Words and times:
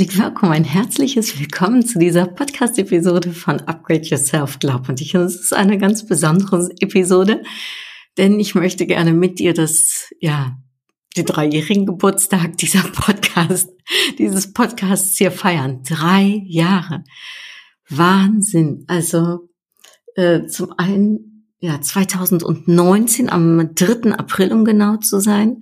Herzlich 0.00 0.18
willkommen, 0.18 0.52
ein 0.52 0.64
herzliches 0.64 1.38
Willkommen 1.38 1.84
zu 1.84 1.98
dieser 1.98 2.24
Podcast-Episode 2.24 3.32
von 3.32 3.60
Upgrade 3.60 4.00
Yourself, 4.00 4.58
glaub 4.58 4.88
und 4.88 4.98
ich. 5.02 5.14
Es 5.14 5.34
ist 5.34 5.52
eine 5.52 5.76
ganz 5.76 6.06
besondere 6.06 6.70
Episode, 6.80 7.42
denn 8.16 8.40
ich 8.40 8.54
möchte 8.54 8.86
gerne 8.86 9.12
mit 9.12 9.38
dir 9.38 9.52
das, 9.52 10.10
ja, 10.18 10.56
die 11.18 11.24
dreijährigen 11.26 11.84
Geburtstag 11.84 12.56
dieser 12.56 12.80
Podcast, 12.80 13.68
dieses 14.18 14.54
Podcasts 14.54 15.18
hier 15.18 15.30
feiern. 15.30 15.82
Drei 15.86 16.44
Jahre. 16.46 17.04
Wahnsinn. 17.90 18.84
Also, 18.86 19.50
äh, 20.14 20.46
zum 20.46 20.72
einen, 20.78 21.29
ja, 21.60 21.80
2019 21.80 23.30
am 23.30 23.74
3. 23.74 24.12
April, 24.12 24.52
um 24.52 24.64
genau 24.64 24.96
zu 24.96 25.20
sein, 25.20 25.60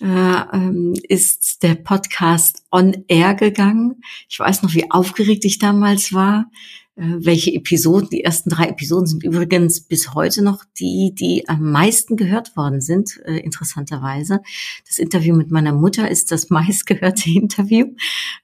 äh, 0.00 0.06
ähm, 0.06 0.94
ist 1.08 1.62
der 1.62 1.74
Podcast 1.74 2.62
on 2.70 3.04
air 3.08 3.34
gegangen. 3.34 4.02
Ich 4.28 4.38
weiß 4.38 4.62
noch, 4.62 4.74
wie 4.74 4.90
aufgeregt 4.90 5.44
ich 5.44 5.58
damals 5.58 6.12
war. 6.12 6.50
Äh, 6.94 7.04
welche 7.20 7.54
Episoden, 7.54 8.10
die 8.10 8.22
ersten 8.22 8.50
drei 8.50 8.66
Episoden 8.66 9.06
sind 9.06 9.24
übrigens 9.24 9.80
bis 9.80 10.12
heute 10.12 10.42
noch 10.42 10.62
die, 10.78 11.14
die 11.14 11.48
am 11.48 11.72
meisten 11.72 12.18
gehört 12.18 12.54
worden 12.54 12.82
sind, 12.82 13.18
äh, 13.24 13.38
interessanterweise. 13.38 14.40
Das 14.86 14.98
Interview 14.98 15.34
mit 15.34 15.50
meiner 15.50 15.72
Mutter 15.72 16.10
ist 16.10 16.30
das 16.30 16.50
meistgehörte 16.50 17.30
Interview. 17.30 17.86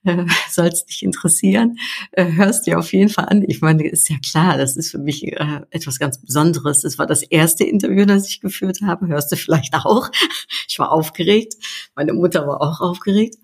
Äh, 0.05 0.25
Soll 0.51 0.69
es 0.69 0.87
dich 0.87 1.03
interessieren? 1.03 1.77
Äh, 2.13 2.33
hörst 2.33 2.67
dir 2.67 2.79
auf 2.79 2.91
jeden 2.95 3.11
Fall 3.11 3.27
an. 3.27 3.45
Ich 3.47 3.61
meine, 3.61 3.87
ist 3.87 4.09
ja 4.09 4.17
klar, 4.25 4.57
das 4.57 4.79
ist 4.79 4.93
für 4.93 4.99
mich 4.99 5.27
äh, 5.27 5.61
etwas 5.71 5.99
ganz 5.99 6.19
Besonderes. 6.19 6.81
Das 6.81 6.99
war 6.99 7.07
das 7.07 7.23
erste 7.23 7.65
Interview, 7.65 8.07
das 8.07 8.29
ich 8.29 8.41
geführt 8.41 8.79
habe. 8.83 9.09
Hörst 9.09 9.31
du 9.31 9.37
vielleicht 9.37 9.75
auch? 9.75 10.11
Ich 10.71 10.79
war 10.79 10.93
aufgeregt. 10.93 11.55
Meine 11.97 12.13
Mutter 12.13 12.47
war 12.47 12.61
auch 12.61 12.81
aufgeregt 12.81 13.37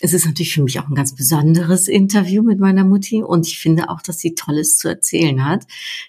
es 0.00 0.12
ist 0.12 0.26
natürlich 0.26 0.54
für 0.54 0.62
mich 0.62 0.78
auch 0.78 0.88
ein 0.88 0.94
ganz 0.94 1.14
besonderes 1.14 1.88
Interview 1.88 2.42
mit 2.42 2.60
meiner 2.60 2.84
Mutti 2.84 3.22
und 3.22 3.46
ich 3.46 3.58
finde 3.58 3.90
auch, 3.90 4.00
dass 4.00 4.18
sie 4.20 4.34
Tolles 4.34 4.76
zu 4.76 4.88
erzählen 4.88 5.44
hat. 5.44 5.64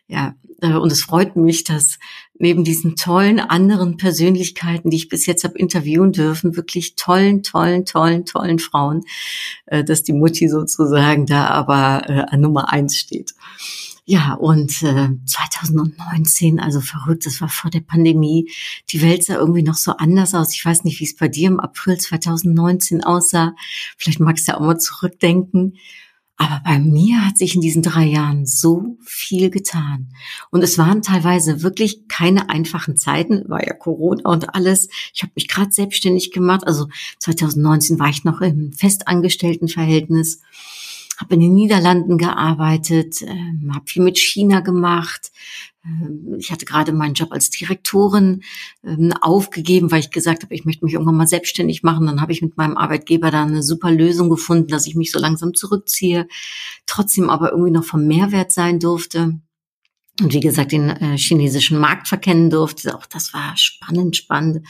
Ja, 0.07 0.35
äh, 0.61 0.73
und 0.73 0.91
es 0.91 1.01
freut 1.01 1.35
mich, 1.35 1.63
dass 1.63 1.97
neben 2.37 2.63
diesen 2.63 2.95
tollen 2.95 3.39
anderen 3.39 3.97
Persönlichkeiten, 3.97 4.91
die 4.91 4.97
ich 4.97 5.09
bis 5.09 5.25
jetzt 5.25 5.43
habe 5.43 5.57
interviewen 5.57 6.11
dürfen, 6.11 6.55
wirklich 6.55 6.95
tollen, 6.95 7.43
tollen, 7.43 7.85
tollen, 7.85 8.25
tollen 8.25 8.59
Frauen, 8.59 9.03
äh, 9.65 9.83
dass 9.83 10.03
die 10.03 10.13
Mutti 10.13 10.47
sozusagen 10.49 11.25
da 11.25 11.47
aber 11.47 12.03
äh, 12.07 12.21
an 12.29 12.41
Nummer 12.41 12.71
eins 12.71 12.95
steht. 12.95 13.33
Ja, 14.09 14.33
und 14.33 14.81
äh, 14.81 15.09
2019, 15.23 16.59
also 16.59 16.81
verrückt, 16.81 17.27
das 17.27 17.41
war 17.41 17.47
vor 17.47 17.69
der 17.69 17.81
Pandemie. 17.81 18.49
Die 18.89 19.03
Welt 19.03 19.23
sah 19.23 19.35
irgendwie 19.35 19.61
noch 19.61 19.75
so 19.75 19.91
anders 19.91 20.33
aus. 20.33 20.55
Ich 20.55 20.65
weiß 20.65 20.83
nicht, 20.83 20.99
wie 20.99 21.03
es 21.03 21.15
bei 21.15 21.27
dir 21.27 21.47
im 21.47 21.59
April 21.59 21.95
2019 21.95 23.03
aussah. 23.03 23.53
Vielleicht 23.99 24.19
magst 24.19 24.47
du 24.47 24.53
ja 24.53 24.57
auch 24.57 24.61
mal 24.61 24.79
zurückdenken. 24.79 25.77
Aber 26.37 26.59
bei 26.65 26.79
mir 26.79 27.23
hat 27.23 27.37
sich 27.37 27.53
in 27.53 27.61
diesen 27.61 27.83
drei 27.83 28.05
Jahren 28.05 28.47
so 28.47 28.97
viel 29.05 29.51
getan. 29.51 30.11
Und 30.49 30.63
es 30.63 30.79
waren 30.79 31.03
teilweise 31.03 31.61
wirklich 31.61 32.07
keine 32.07 32.49
einfachen 32.49 32.97
Zeiten, 32.97 33.47
war 33.47 33.63
ja 33.63 33.75
Corona 33.75 34.27
und 34.27 34.55
alles. 34.55 34.89
Ich 35.13 35.21
habe 35.21 35.33
mich 35.35 35.47
gerade 35.47 35.71
selbstständig 35.71 36.31
gemacht. 36.31 36.65
Also 36.65 36.87
2019 37.19 37.99
war 37.99 38.09
ich 38.09 38.23
noch 38.23 38.41
im 38.41 38.73
festangestellten 38.73 39.67
Verhältnis 39.67 40.41
habe 41.19 41.35
in 41.35 41.41
den 41.41 41.53
Niederlanden 41.53 42.17
gearbeitet, 42.17 43.21
ähm, 43.21 43.71
habe 43.73 43.85
viel 43.87 44.03
mit 44.03 44.17
China 44.17 44.61
gemacht. 44.61 45.31
Ähm, 45.85 46.35
ich 46.39 46.51
hatte 46.51 46.65
gerade 46.65 46.93
meinen 46.93 47.13
Job 47.13 47.31
als 47.31 47.49
Direktorin 47.49 48.41
ähm, 48.83 49.13
aufgegeben, 49.21 49.91
weil 49.91 49.99
ich 49.99 50.11
gesagt 50.11 50.43
habe, 50.43 50.55
ich 50.55 50.65
möchte 50.65 50.85
mich 50.85 50.93
irgendwann 50.93 51.17
mal 51.17 51.27
selbstständig 51.27 51.83
machen. 51.83 52.05
Dann 52.05 52.21
habe 52.21 52.31
ich 52.31 52.41
mit 52.41 52.55
meinem 52.57 52.77
Arbeitgeber 52.77 53.31
da 53.31 53.43
eine 53.43 53.63
super 53.63 53.91
Lösung 53.91 54.29
gefunden, 54.29 54.67
dass 54.67 54.87
ich 54.87 54.95
mich 54.95 55.11
so 55.11 55.19
langsam 55.19 55.53
zurückziehe, 55.53 56.27
trotzdem 56.85 57.29
aber 57.29 57.51
irgendwie 57.51 57.71
noch 57.71 57.83
vom 57.83 58.07
Mehrwert 58.07 58.51
sein 58.51 58.79
durfte 58.79 59.39
und 60.21 60.33
wie 60.33 60.39
gesagt 60.39 60.71
den 60.71 60.89
äh, 60.89 61.17
chinesischen 61.17 61.79
Markt 61.79 62.07
verkennen 62.07 62.49
durfte. 62.49 62.95
Auch 62.95 63.05
das 63.05 63.33
war 63.33 63.55
spannend, 63.55 64.15
spannend. 64.15 64.67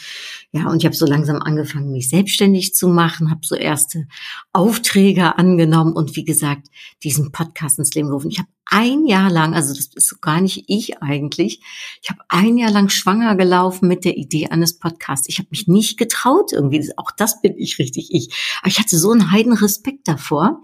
Ja, 0.51 0.67
und 0.69 0.77
ich 0.77 0.85
habe 0.85 0.95
so 0.95 1.05
langsam 1.05 1.41
angefangen, 1.41 1.91
mich 1.91 2.09
selbstständig 2.09 2.73
zu 2.73 2.87
machen, 2.87 3.29
habe 3.29 3.41
so 3.43 3.55
erste 3.55 4.07
Aufträge 4.53 5.37
angenommen 5.37 5.93
und 5.93 6.15
wie 6.15 6.23
gesagt 6.23 6.67
diesen 7.03 7.31
Podcast 7.31 7.79
ins 7.79 7.93
Leben 7.93 8.09
gerufen. 8.09 8.31
Ich 8.31 8.39
habe 8.39 8.49
ein 8.65 9.05
Jahr 9.07 9.31
lang, 9.31 9.55
also 9.55 9.73
das 9.73 9.87
ist 9.95 10.09
so 10.09 10.17
gar 10.21 10.41
nicht 10.41 10.65
ich 10.67 11.01
eigentlich, 11.01 11.61
ich 12.01 12.09
habe 12.09 12.21
ein 12.29 12.57
Jahr 12.57 12.71
lang 12.71 12.89
schwanger 12.89 13.35
gelaufen 13.35 13.87
mit 13.87 14.05
der 14.05 14.17
Idee 14.17 14.47
eines 14.47 14.77
Podcasts. 14.77 15.27
Ich 15.27 15.39
habe 15.39 15.49
mich 15.51 15.67
nicht 15.67 15.97
getraut 15.97 16.53
irgendwie. 16.53 16.87
Auch 16.97 17.11
das 17.11 17.41
bin 17.41 17.57
ich 17.57 17.79
richtig 17.79 18.09
ich. 18.11 18.29
Aber 18.61 18.69
ich 18.69 18.79
hatte 18.79 18.97
so 18.97 19.11
einen 19.11 19.31
heiden 19.31 19.53
Respekt 19.53 20.07
davor. 20.07 20.63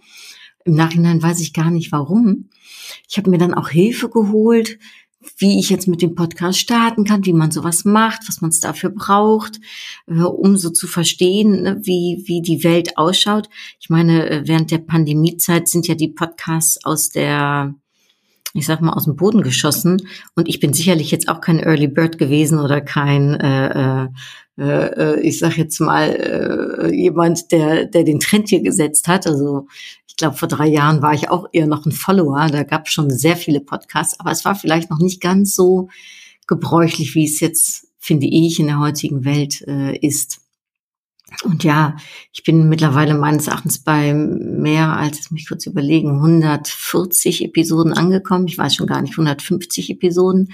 Im 0.66 0.76
Nachhinein 0.76 1.22
weiß 1.22 1.40
ich 1.40 1.54
gar 1.54 1.72
nicht 1.72 1.92
warum. 1.92 2.50
Ich 3.08 3.18
habe 3.18 3.30
mir 3.30 3.38
dann 3.38 3.54
auch 3.54 3.70
Hilfe 3.70 4.10
geholt, 4.10 4.78
wie 5.38 5.60
ich 5.60 5.70
jetzt 5.70 5.88
mit 5.88 6.02
dem 6.02 6.16
Podcast 6.16 6.60
starten 6.60 7.04
kann, 7.04 7.26
wie 7.26 7.34
man 7.34 7.52
sowas 7.52 7.86
macht, 7.86 8.28
was 8.28 8.42
man 8.42 8.50
es 8.50 8.60
dafür 8.60 8.90
braucht, 8.90 9.60
äh, 10.08 10.22
um 10.22 10.58
so 10.58 10.70
zu 10.70 10.88
verstehen, 10.88 11.64
ne, 11.64 11.80
wie, 11.84 12.24
wie 12.26 12.42
die 12.42 12.64
Welt 12.64 12.98
ausschaut. 12.98 13.50
Ich 13.80 13.90
meine, 13.90 14.30
äh, 14.30 14.48
während 14.48 14.72
der 14.72 14.80
Pandemiezeit 14.80 15.68
sind 15.68 15.88
ja 15.88 15.96
die 15.96 16.08
Podcasts 16.08 16.84
aus 16.84 17.10
der, 17.10 17.76
ich 18.54 18.66
sag 18.66 18.82
mal, 18.82 18.94
aus 18.94 19.06
dem 19.06 19.16
Boden 19.16 19.42
geschossen. 19.42 20.02
Und 20.36 20.48
ich 20.48 20.60
bin 20.60 20.74
sicherlich 20.74 21.12
jetzt 21.12 21.28
auch 21.28 21.42
kein 21.42 21.60
Early 21.60 21.88
Bird 21.88 22.18
gewesen 22.18 22.60
oder 22.60 22.82
kein, 22.82 23.34
äh, 23.36 24.08
äh, 24.58 24.64
äh 24.64 25.20
ich 25.22 25.40
sag 25.40 25.58
jetzt 25.58 25.80
mal, 25.80 26.10
äh, 26.10 26.96
jemand, 26.96 27.52
der, 27.52 27.86
der 27.86 28.04
den 28.04 28.20
Trend 28.20 28.50
hier 28.50 28.62
gesetzt 28.62 29.08
hat. 29.08 29.28
Also 29.28 29.68
ich 30.16 30.20
glaube, 30.20 30.38
vor 30.38 30.48
drei 30.48 30.68
Jahren 30.68 31.02
war 31.02 31.14
ich 31.14 31.30
auch 31.30 31.46
eher 31.52 31.68
noch 31.68 31.86
ein 31.86 31.92
Follower. 31.92 32.48
Da 32.48 32.64
gab 32.64 32.88
es 32.88 32.94
schon 32.94 33.10
sehr 33.10 33.36
viele 33.36 33.60
Podcasts, 33.60 34.18
aber 34.18 34.32
es 34.32 34.46
war 34.46 34.56
vielleicht 34.56 34.90
noch 34.90 35.00
nicht 35.00 35.20
ganz 35.20 35.54
so 35.54 35.90
gebräuchlich, 36.48 37.16
wie 37.16 37.26
es 37.26 37.42
jetzt, 37.42 37.90
finde 38.00 38.26
ich, 38.26 38.58
in 38.62 38.68
der 38.68 38.80
heutigen 38.80 39.26
Welt 39.26 39.62
äh, 39.68 39.98
ist. 39.98 40.40
Und 41.44 41.66
ja, 41.66 41.98
ich 42.32 42.44
bin 42.44 42.70
mittlerweile 42.70 43.14
meines 43.14 43.48
Erachtens 43.48 43.80
bei 43.80 44.14
mehr 44.14 44.96
als, 44.96 45.30
ich 45.36 45.50
kurz 45.50 45.66
überlegen, 45.66 46.12
140 46.12 47.44
Episoden 47.44 47.92
angekommen. 47.92 48.48
Ich 48.48 48.58
weiß 48.58 48.74
schon 48.74 48.88
gar 48.88 49.02
nicht, 49.02 49.16
150 49.16 49.90
Episoden. 49.90 50.54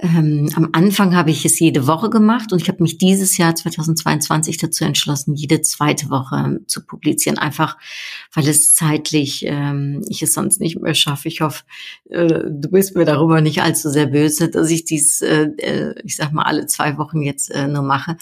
Ähm, 0.00 0.48
am 0.54 0.68
Anfang 0.72 1.16
habe 1.16 1.32
ich 1.32 1.44
es 1.44 1.58
jede 1.58 1.88
Woche 1.88 2.08
gemacht 2.08 2.52
und 2.52 2.62
ich 2.62 2.68
habe 2.68 2.84
mich 2.84 2.98
dieses 2.98 3.36
Jahr 3.36 3.56
2022 3.56 4.56
dazu 4.56 4.84
entschlossen, 4.84 5.34
jede 5.34 5.60
zweite 5.60 6.08
Woche 6.08 6.36
ähm, 6.36 6.60
zu 6.68 6.86
publizieren, 6.86 7.36
einfach 7.36 7.76
weil 8.32 8.46
es 8.46 8.74
zeitlich 8.74 9.44
ähm, 9.44 10.02
ich 10.08 10.22
es 10.22 10.34
sonst 10.34 10.60
nicht 10.60 10.80
mehr 10.80 10.94
schaffe. 10.94 11.26
Ich 11.26 11.40
hoffe, 11.40 11.64
äh, 12.10 12.42
du 12.48 12.70
bist 12.70 12.94
mir 12.94 13.06
darüber 13.06 13.40
nicht 13.40 13.60
allzu 13.60 13.90
sehr 13.90 14.06
böse, 14.06 14.48
dass 14.48 14.70
ich 14.70 14.84
dies, 14.84 15.20
äh, 15.20 15.50
äh 15.58 15.94
ich 16.04 16.14
sag 16.14 16.32
mal, 16.32 16.44
alle 16.44 16.66
zwei 16.66 16.96
Wochen 16.96 17.22
jetzt 17.22 17.50
äh, 17.50 17.66
nur 17.66 17.82
mache. 17.82 18.16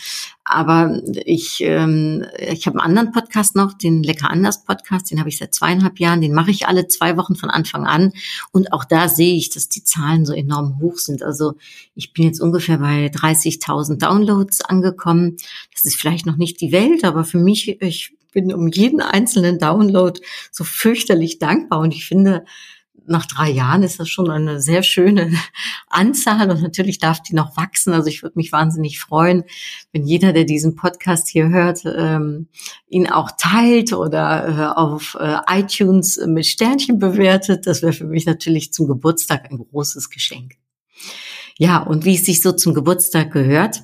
Aber 0.48 1.02
ich, 1.24 1.60
ähm, 1.60 2.24
ich 2.38 2.68
habe 2.68 2.78
einen 2.78 2.86
anderen 2.86 3.10
Podcast 3.10 3.56
noch, 3.56 3.74
den 3.74 4.04
Lecker 4.04 4.30
anders 4.30 4.62
Podcast, 4.62 5.10
den 5.10 5.18
habe 5.18 5.28
ich 5.28 5.38
seit 5.38 5.52
zweieinhalb 5.52 5.98
Jahren, 5.98 6.20
den 6.20 6.32
mache 6.32 6.52
ich 6.52 6.68
alle 6.68 6.86
zwei 6.86 7.16
Wochen 7.16 7.34
von 7.34 7.50
Anfang 7.50 7.84
an. 7.84 8.12
Und 8.52 8.72
auch 8.72 8.84
da 8.84 9.08
sehe 9.08 9.34
ich, 9.34 9.50
dass 9.50 9.68
die 9.68 9.82
Zahlen 9.82 10.24
so 10.24 10.32
enorm 10.32 10.78
hoch 10.78 10.98
sind. 10.98 11.24
Also 11.24 11.54
ich 11.96 12.12
bin 12.12 12.24
jetzt 12.24 12.40
ungefähr 12.40 12.78
bei 12.78 13.06
30.000 13.06 13.98
Downloads 13.98 14.60
angekommen. 14.60 15.36
Das 15.74 15.84
ist 15.84 15.96
vielleicht 15.96 16.26
noch 16.26 16.36
nicht 16.36 16.60
die 16.60 16.70
Welt, 16.70 17.02
aber 17.02 17.24
für 17.24 17.38
mich, 17.38 17.80
ich 17.82 18.14
bin 18.32 18.54
um 18.54 18.68
jeden 18.68 19.00
einzelnen 19.00 19.58
Download 19.58 20.20
so 20.52 20.62
fürchterlich 20.62 21.40
dankbar. 21.40 21.80
Und 21.80 21.92
ich 21.92 22.06
finde, 22.06 22.44
nach 23.06 23.26
drei 23.26 23.50
Jahren 23.50 23.82
ist 23.82 24.00
das 24.00 24.08
schon 24.08 24.30
eine 24.30 24.60
sehr 24.60 24.82
schöne 24.82 25.32
Anzahl 25.88 26.50
und 26.50 26.62
natürlich 26.62 26.98
darf 26.98 27.22
die 27.22 27.34
noch 27.34 27.56
wachsen. 27.56 27.92
Also 27.92 28.08
ich 28.08 28.22
würde 28.22 28.36
mich 28.36 28.52
wahnsinnig 28.52 29.00
freuen, 29.00 29.44
wenn 29.92 30.04
jeder, 30.04 30.32
der 30.32 30.44
diesen 30.44 30.76
Podcast 30.76 31.28
hier 31.28 31.48
hört, 31.48 31.82
ähm, 31.84 32.48
ihn 32.88 33.08
auch 33.08 33.30
teilt 33.38 33.92
oder 33.92 34.48
äh, 34.48 34.78
auf 34.78 35.16
äh, 35.20 35.38
iTunes 35.48 36.18
mit 36.26 36.46
Sternchen 36.46 36.98
bewertet. 36.98 37.66
Das 37.66 37.82
wäre 37.82 37.92
für 37.92 38.06
mich 38.06 38.26
natürlich 38.26 38.72
zum 38.72 38.86
Geburtstag 38.86 39.50
ein 39.50 39.58
großes 39.58 40.10
Geschenk. 40.10 40.54
Ja, 41.58 41.78
und 41.78 42.04
wie 42.04 42.16
es 42.16 42.24
sich 42.24 42.42
so 42.42 42.52
zum 42.52 42.74
Geburtstag 42.74 43.32
gehört, 43.32 43.82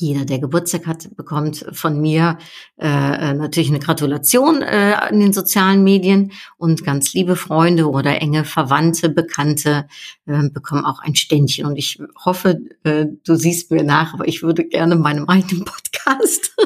jeder, 0.00 0.24
der 0.24 0.38
Geburtstag 0.38 0.86
hat, 0.86 1.14
bekommt 1.16 1.66
von 1.72 2.00
mir 2.00 2.38
äh, 2.78 2.86
äh, 2.86 3.34
natürlich 3.34 3.68
eine 3.68 3.80
Gratulation 3.80 4.62
äh, 4.62 5.10
in 5.10 5.20
den 5.20 5.32
sozialen 5.32 5.84
Medien 5.84 6.32
und 6.56 6.84
ganz 6.84 7.12
liebe 7.12 7.36
Freunde 7.36 7.88
oder 7.88 8.20
enge 8.20 8.44
Verwandte, 8.44 9.10
Bekannte 9.10 9.86
äh, 10.26 10.48
bekommen 10.48 10.84
auch 10.84 11.00
ein 11.00 11.16
Ständchen. 11.16 11.66
Und 11.66 11.76
ich 11.76 12.00
hoffe, 12.24 12.60
äh, 12.84 13.06
du 13.24 13.34
siehst 13.34 13.70
mir 13.70 13.84
nach, 13.84 14.14
aber 14.14 14.26
ich 14.26 14.42
würde 14.42 14.64
gerne 14.64 14.96
meinem 14.96 15.28
eigenen 15.28 15.64
Podcast 15.64 16.56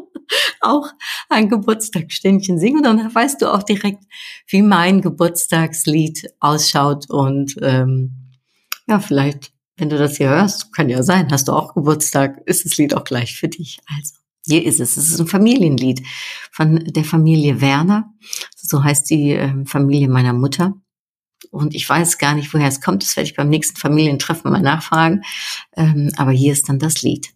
auch 0.60 0.88
ein 1.28 1.48
Geburtstagsständchen 1.48 2.58
singen. 2.58 2.78
Und 2.78 2.98
dann 2.98 3.14
weißt 3.14 3.40
du 3.40 3.52
auch 3.52 3.62
direkt, 3.62 4.02
wie 4.48 4.62
mein 4.62 5.00
Geburtstagslied 5.00 6.28
ausschaut 6.40 7.08
und 7.08 7.56
ähm, 7.62 8.16
ja, 8.88 8.98
vielleicht 8.98 9.52
wenn 9.80 9.88
du 9.88 9.98
das 9.98 10.18
hier 10.18 10.28
hörst, 10.28 10.72
kann 10.72 10.88
ja 10.88 11.02
sein, 11.02 11.28
hast 11.30 11.48
du 11.48 11.52
auch 11.52 11.74
Geburtstag, 11.74 12.42
ist 12.44 12.64
das 12.64 12.76
Lied 12.76 12.94
auch 12.94 13.04
gleich 13.04 13.36
für 13.36 13.48
dich. 13.48 13.80
Also, 13.96 14.14
hier 14.46 14.64
ist 14.64 14.80
es. 14.80 14.96
Es 14.96 15.10
ist 15.10 15.20
ein 15.20 15.26
Familienlied 15.26 16.02
von 16.50 16.84
der 16.84 17.04
Familie 17.04 17.60
Werner. 17.60 18.12
So 18.56 18.84
heißt 18.84 19.08
die 19.10 19.32
äh, 19.32 19.64
Familie 19.66 20.08
meiner 20.08 20.32
Mutter. 20.32 20.74
Und 21.50 21.74
ich 21.74 21.88
weiß 21.88 22.18
gar 22.18 22.34
nicht, 22.34 22.52
woher 22.52 22.68
es 22.68 22.80
kommt. 22.80 23.02
Das 23.02 23.16
werde 23.16 23.28
ich 23.28 23.36
beim 23.36 23.48
nächsten 23.48 23.76
Familientreffen 23.76 24.50
mal 24.50 24.60
nachfragen. 24.60 25.22
Ähm, 25.76 26.12
aber 26.16 26.30
hier 26.30 26.52
ist 26.52 26.68
dann 26.68 26.78
das 26.78 27.02
Lied. 27.02 27.30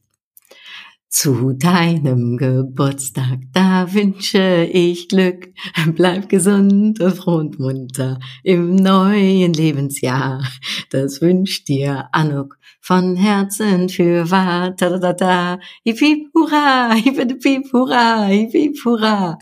Zu 1.14 1.52
deinem 1.52 2.36
Geburtstag, 2.38 3.38
da 3.52 3.94
wünsche 3.94 4.68
ich 4.72 5.06
Glück. 5.06 5.54
Bleib 5.94 6.28
gesund 6.28 6.98
und 6.98 7.14
froh 7.14 7.36
und 7.36 7.60
munter 7.60 8.18
im 8.42 8.74
neuen 8.74 9.52
Lebensjahr. 9.52 10.42
Das 10.90 11.22
wünscht 11.22 11.68
dir 11.68 12.08
Anuk 12.10 12.58
von 12.80 13.14
Herzen 13.14 13.88
für 13.88 14.28
wahr. 14.28 14.74
Ta 14.74 14.88
da 14.90 14.98
da 14.98 15.12
da. 15.12 15.58
Hip 15.84 16.00
hurra, 16.34 16.94
hip 16.94 17.16
hip 17.16 17.72
hurra, 17.72 18.24
hip 18.24 18.50
hip 18.50 18.76
hurra. 18.84 19.38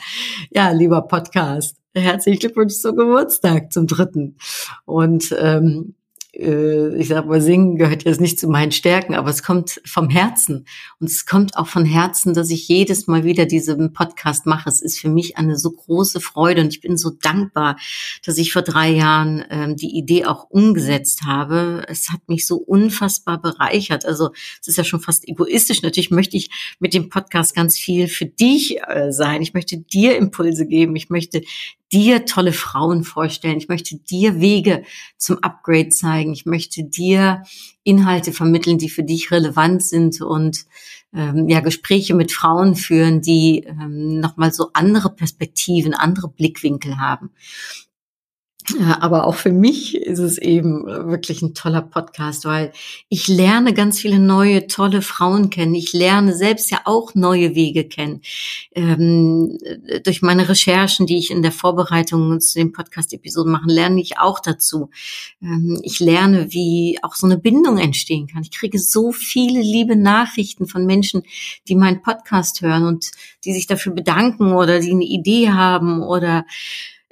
Ja, 0.50 0.72
lieber 0.72 1.00
Podcast, 1.00 1.78
herzlichen 1.94 2.40
Glückwunsch 2.40 2.74
zum 2.74 2.96
Geburtstag, 2.96 3.72
zum 3.72 3.86
dritten. 3.86 4.36
Und 4.84 5.34
ähm, 5.40 5.94
äh, 6.42 6.96
ich 6.96 7.08
sag 7.08 7.26
mal, 7.26 7.40
singen 7.40 7.76
gehört 7.76 8.04
jetzt 8.04 8.20
nicht 8.20 8.38
zu 8.38 8.48
meinen 8.48 8.72
Stärken, 8.72 9.14
aber 9.14 9.30
es 9.30 9.42
kommt 9.42 9.80
vom 9.84 10.10
Herzen. 10.10 10.66
Und 11.00 11.08
es 11.08 11.26
kommt 11.26 11.56
auch 11.56 11.68
von 11.68 11.84
Herzen, 11.84 12.34
dass 12.34 12.50
ich 12.50 12.68
jedes 12.68 13.06
Mal 13.06 13.24
wieder 13.24 13.46
diesen 13.46 13.92
Podcast 13.92 14.46
mache. 14.46 14.68
Es 14.68 14.80
ist 14.82 14.98
für 14.98 15.08
mich 15.08 15.36
eine 15.38 15.56
so 15.56 15.70
große 15.70 16.20
Freude 16.20 16.62
und 16.62 16.68
ich 16.68 16.80
bin 16.80 16.96
so 16.96 17.10
dankbar, 17.10 17.76
dass 18.24 18.38
ich 18.38 18.52
vor 18.52 18.62
drei 18.62 18.90
Jahren 18.90 19.44
ähm, 19.50 19.76
die 19.76 19.96
Idee 19.96 20.24
auch 20.24 20.50
umgesetzt 20.50 21.22
habe. 21.24 21.84
Es 21.88 22.10
hat 22.10 22.20
mich 22.28 22.46
so 22.46 22.56
unfassbar 22.56 23.40
bereichert. 23.40 24.04
Also 24.04 24.30
es 24.60 24.68
ist 24.68 24.76
ja 24.76 24.84
schon 24.84 25.00
fast 25.00 25.28
egoistisch. 25.28 25.82
Natürlich 25.82 26.10
möchte 26.10 26.36
ich 26.36 26.50
mit 26.78 26.94
dem 26.94 27.08
Podcast 27.08 27.54
ganz 27.54 27.78
viel 27.78 28.08
für 28.08 28.26
dich 28.26 28.78
äh, 28.88 29.12
sein. 29.12 29.42
Ich 29.42 29.54
möchte 29.54 29.78
dir 29.78 30.16
Impulse 30.16 30.66
geben. 30.66 30.96
Ich 30.96 31.10
möchte 31.10 31.42
dir 31.92 32.24
tolle 32.24 32.52
Frauen 32.52 33.04
vorstellen. 33.04 33.58
Ich 33.58 33.68
möchte 33.68 33.96
dir 33.96 34.40
Wege 34.40 34.82
zum 35.16 35.38
Upgrade 35.42 35.90
zeigen. 35.90 36.32
Ich 36.32 36.46
möchte 36.46 36.84
dir 36.84 37.42
Inhalte 37.84 38.32
vermitteln, 38.32 38.78
die 38.78 38.88
für 38.88 39.02
dich 39.02 39.30
relevant 39.30 39.82
sind 39.82 40.20
und 40.20 40.64
ähm, 41.14 41.48
ja 41.48 41.60
Gespräche 41.60 42.14
mit 42.14 42.32
Frauen 42.32 42.74
führen, 42.74 43.20
die 43.20 43.64
ähm, 43.66 44.20
nochmal 44.20 44.52
so 44.52 44.70
andere 44.72 45.10
Perspektiven, 45.10 45.94
andere 45.94 46.28
Blickwinkel 46.28 46.98
haben. 46.98 47.30
Aber 49.00 49.26
auch 49.26 49.34
für 49.34 49.50
mich 49.50 49.96
ist 49.96 50.20
es 50.20 50.38
eben 50.38 50.86
wirklich 50.86 51.42
ein 51.42 51.54
toller 51.54 51.82
Podcast, 51.82 52.44
weil 52.44 52.72
ich 53.08 53.26
lerne 53.26 53.74
ganz 53.74 54.00
viele 54.00 54.20
neue, 54.20 54.66
tolle 54.68 55.02
Frauen 55.02 55.50
kennen. 55.50 55.74
Ich 55.74 55.92
lerne 55.92 56.34
selbst 56.34 56.70
ja 56.70 56.82
auch 56.84 57.14
neue 57.14 57.54
Wege 57.54 57.84
kennen. 57.84 58.22
Ähm, 58.72 59.58
durch 60.04 60.22
meine 60.22 60.48
Recherchen, 60.48 61.06
die 61.06 61.18
ich 61.18 61.30
in 61.30 61.42
der 61.42 61.52
Vorbereitung 61.52 62.40
zu 62.40 62.58
den 62.58 62.72
Podcast-Episoden 62.72 63.50
mache, 63.50 63.68
lerne 63.68 64.00
ich 64.00 64.18
auch 64.18 64.38
dazu. 64.38 64.90
Ähm, 65.42 65.80
ich 65.82 65.98
lerne, 65.98 66.52
wie 66.52 66.98
auch 67.02 67.14
so 67.14 67.26
eine 67.26 67.38
Bindung 67.38 67.78
entstehen 67.78 68.28
kann. 68.28 68.42
Ich 68.42 68.52
kriege 68.52 68.78
so 68.78 69.10
viele 69.10 69.60
liebe 69.60 69.96
Nachrichten 69.96 70.66
von 70.66 70.86
Menschen, 70.86 71.22
die 71.66 71.74
meinen 71.74 72.02
Podcast 72.02 72.60
hören 72.60 72.86
und 72.86 73.10
die 73.44 73.52
sich 73.52 73.66
dafür 73.66 73.92
bedanken 73.92 74.52
oder 74.52 74.78
die 74.78 74.92
eine 74.92 75.04
Idee 75.04 75.50
haben 75.50 76.02
oder 76.02 76.44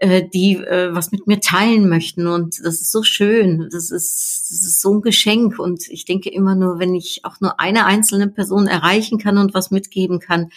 äh, 0.00 0.26
die 0.26 0.56
äh, 0.56 0.94
was 0.94 1.12
mit 1.12 1.26
mir 1.26 1.40
teilen 1.40 1.88
möchten. 1.88 2.26
Und 2.26 2.58
das 2.64 2.80
ist 2.80 2.90
so 2.90 3.02
schön. 3.02 3.68
Das 3.70 3.90
ist, 3.90 4.46
das 4.50 4.62
ist 4.62 4.80
so 4.80 4.94
ein 4.94 5.02
Geschenk. 5.02 5.58
Und 5.58 5.88
ich 5.88 6.06
denke 6.06 6.30
immer 6.30 6.54
nur, 6.54 6.78
wenn 6.78 6.94
ich 6.94 7.24
auch 7.24 7.40
nur 7.40 7.60
eine 7.60 7.84
einzelne 7.84 8.28
Person 8.28 8.66
erreichen 8.66 9.18
kann 9.18 9.38
und 9.38 9.54
was 9.54 9.70
mitgeben 9.70 10.18
kann, 10.18 10.50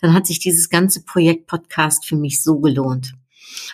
dann 0.00 0.12
hat 0.14 0.26
sich 0.26 0.38
dieses 0.38 0.68
ganze 0.68 1.02
Projekt 1.02 1.46
Podcast 1.46 2.06
für 2.06 2.16
mich 2.16 2.42
so 2.42 2.60
gelohnt. 2.60 3.14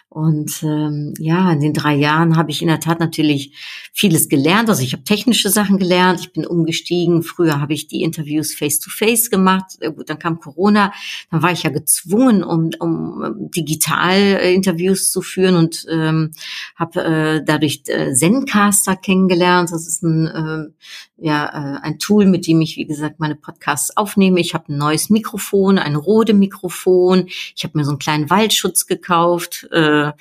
Und 0.08 0.62
ähm, 0.62 1.14
ja, 1.18 1.52
in 1.52 1.60
den 1.60 1.72
drei 1.72 1.94
Jahren 1.94 2.36
habe 2.36 2.50
ich 2.50 2.62
in 2.62 2.68
der 2.68 2.80
Tat 2.80 3.00
natürlich 3.00 3.52
vieles 3.92 4.28
gelernt. 4.28 4.68
Also 4.68 4.82
ich 4.82 4.92
habe 4.92 5.04
technische 5.04 5.50
Sachen 5.50 5.78
gelernt, 5.78 6.20
ich 6.20 6.32
bin 6.32 6.46
umgestiegen. 6.46 7.22
Früher 7.22 7.60
habe 7.60 7.74
ich 7.74 7.86
die 7.86 8.02
Interviews 8.02 8.54
face-to-face 8.54 9.26
-face 9.26 9.30
gemacht. 9.30 9.76
Äh, 9.80 9.92
gut, 9.92 10.08
dann 10.08 10.18
kam 10.18 10.40
Corona, 10.40 10.92
dann 11.30 11.42
war 11.42 11.52
ich 11.52 11.64
ja 11.64 11.70
gezwungen, 11.70 12.42
um, 12.42 12.70
um 12.78 13.50
digital 13.50 14.16
äh, 14.16 14.54
Interviews 14.54 15.10
zu 15.10 15.22
führen 15.22 15.56
und 15.56 15.86
ähm, 15.90 16.32
habe 16.76 17.04
äh, 17.04 17.44
dadurch 17.44 17.82
äh, 17.86 18.12
Zencaster 18.14 18.96
kennengelernt. 18.96 19.72
Das 19.72 19.86
ist 19.86 20.02
ein, 20.02 20.26
äh, 20.26 20.72
ja, 21.18 21.46
äh, 21.46 21.80
ein 21.82 21.98
Tool, 21.98 22.26
mit 22.26 22.46
dem 22.46 22.60
ich, 22.60 22.76
wie 22.76 22.86
gesagt, 22.86 23.20
meine 23.20 23.34
Podcasts 23.36 23.96
aufnehme. 23.96 24.40
Ich 24.40 24.54
habe 24.54 24.72
ein 24.72 24.78
neues 24.78 25.10
Mikrofon, 25.10 25.78
ein 25.78 25.96
Rode 25.96 26.34
Mikrofon. 26.34 27.26
Ich 27.54 27.64
habe 27.64 27.78
mir 27.78 27.84
so 27.84 27.90
einen 27.90 27.98
kleinen 27.98 28.30
Waldschutz 28.30 28.86
gekauft. 28.86 29.65
Äh, 29.70 30.12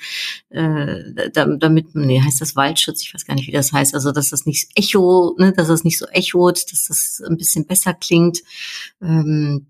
äh, 0.50 1.30
damit, 1.32 1.94
nee, 1.94 2.20
heißt 2.20 2.40
das 2.40 2.56
Waldschutz, 2.56 3.02
ich 3.02 3.14
weiß 3.14 3.26
gar 3.26 3.34
nicht, 3.34 3.46
wie 3.46 3.52
das 3.52 3.72
heißt, 3.72 3.94
also 3.94 4.12
dass 4.12 4.30
das 4.30 4.46
nicht 4.46 4.70
echo, 4.74 5.34
ne, 5.38 5.52
dass 5.52 5.68
das 5.68 5.84
nicht 5.84 5.98
so 5.98 6.06
echot, 6.06 6.72
dass 6.72 6.86
das 6.86 7.22
ein 7.26 7.36
bisschen 7.36 7.66
besser 7.66 7.94
klingt. 7.94 8.42
Ähm, 9.02 9.66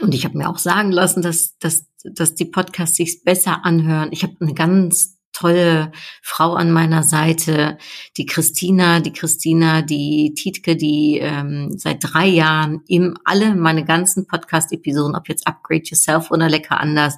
und 0.00 0.14
ich 0.14 0.24
habe 0.24 0.36
mir 0.36 0.48
auch 0.48 0.58
sagen 0.58 0.90
lassen, 0.90 1.22
dass, 1.22 1.56
dass, 1.58 1.86
dass 2.02 2.34
die 2.34 2.46
Podcasts 2.46 2.96
sich 2.96 3.22
besser 3.22 3.64
anhören. 3.64 4.10
Ich 4.12 4.22
habe 4.22 4.34
eine 4.40 4.54
ganz 4.54 5.16
tolle 5.34 5.92
Frau 6.22 6.54
an 6.54 6.72
meiner 6.72 7.02
Seite, 7.02 7.76
die 8.16 8.24
Christina, 8.24 9.00
die 9.00 9.12
Christina, 9.12 9.82
die 9.82 10.32
Tietke, 10.34 10.76
die 10.76 11.18
ähm, 11.20 11.76
seit 11.76 11.98
drei 12.00 12.26
Jahren 12.26 12.82
im 12.86 13.18
alle 13.24 13.54
meine 13.54 13.84
ganzen 13.84 14.26
Podcast-Episoden, 14.26 15.16
ob 15.16 15.28
jetzt 15.28 15.46
Upgrade 15.46 15.82
Yourself 15.84 16.30
oder 16.30 16.48
Lecker 16.48 16.80
anders, 16.80 17.16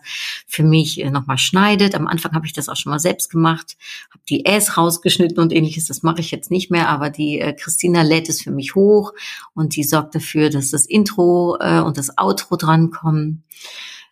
für 0.49 0.65
mich 0.65 1.01
äh, 1.01 1.11
nochmal 1.11 1.39
schneidet. 1.39 1.95
Am 1.95 2.09
Anfang 2.09 2.33
habe 2.33 2.47
ich 2.47 2.55
das 2.55 2.69
auch 2.69 2.77
schon 2.77 2.91
mal 2.91 2.99
selbst 2.99 3.31
gemacht, 3.31 3.77
habe 4.11 4.23
die 4.29 4.47
Äs 4.47 4.77
rausgeschnitten 4.77 5.39
und 5.39 5.53
ähnliches. 5.53 5.87
Das 5.87 6.03
mache 6.03 6.21
ich 6.21 6.31
jetzt 6.31 6.51
nicht 6.51 6.71
mehr, 6.71 6.89
aber 6.89 7.11
die 7.11 7.39
äh, 7.39 7.53
Christina 7.53 8.03
lädt 8.03 8.29
es 8.29 8.43
für 8.43 8.51
mich 8.51 8.75
hoch 8.75 9.13
und 9.55 9.77
die 9.77 9.85
sorgt 9.85 10.15
dafür, 10.15 10.49
dass 10.51 10.71
das 10.71 10.87
Intro 10.87 11.59
äh, 11.61 11.81
und 11.81 11.99
das 11.99 12.17
Outro 12.17 12.57
drankommen. 12.57 13.45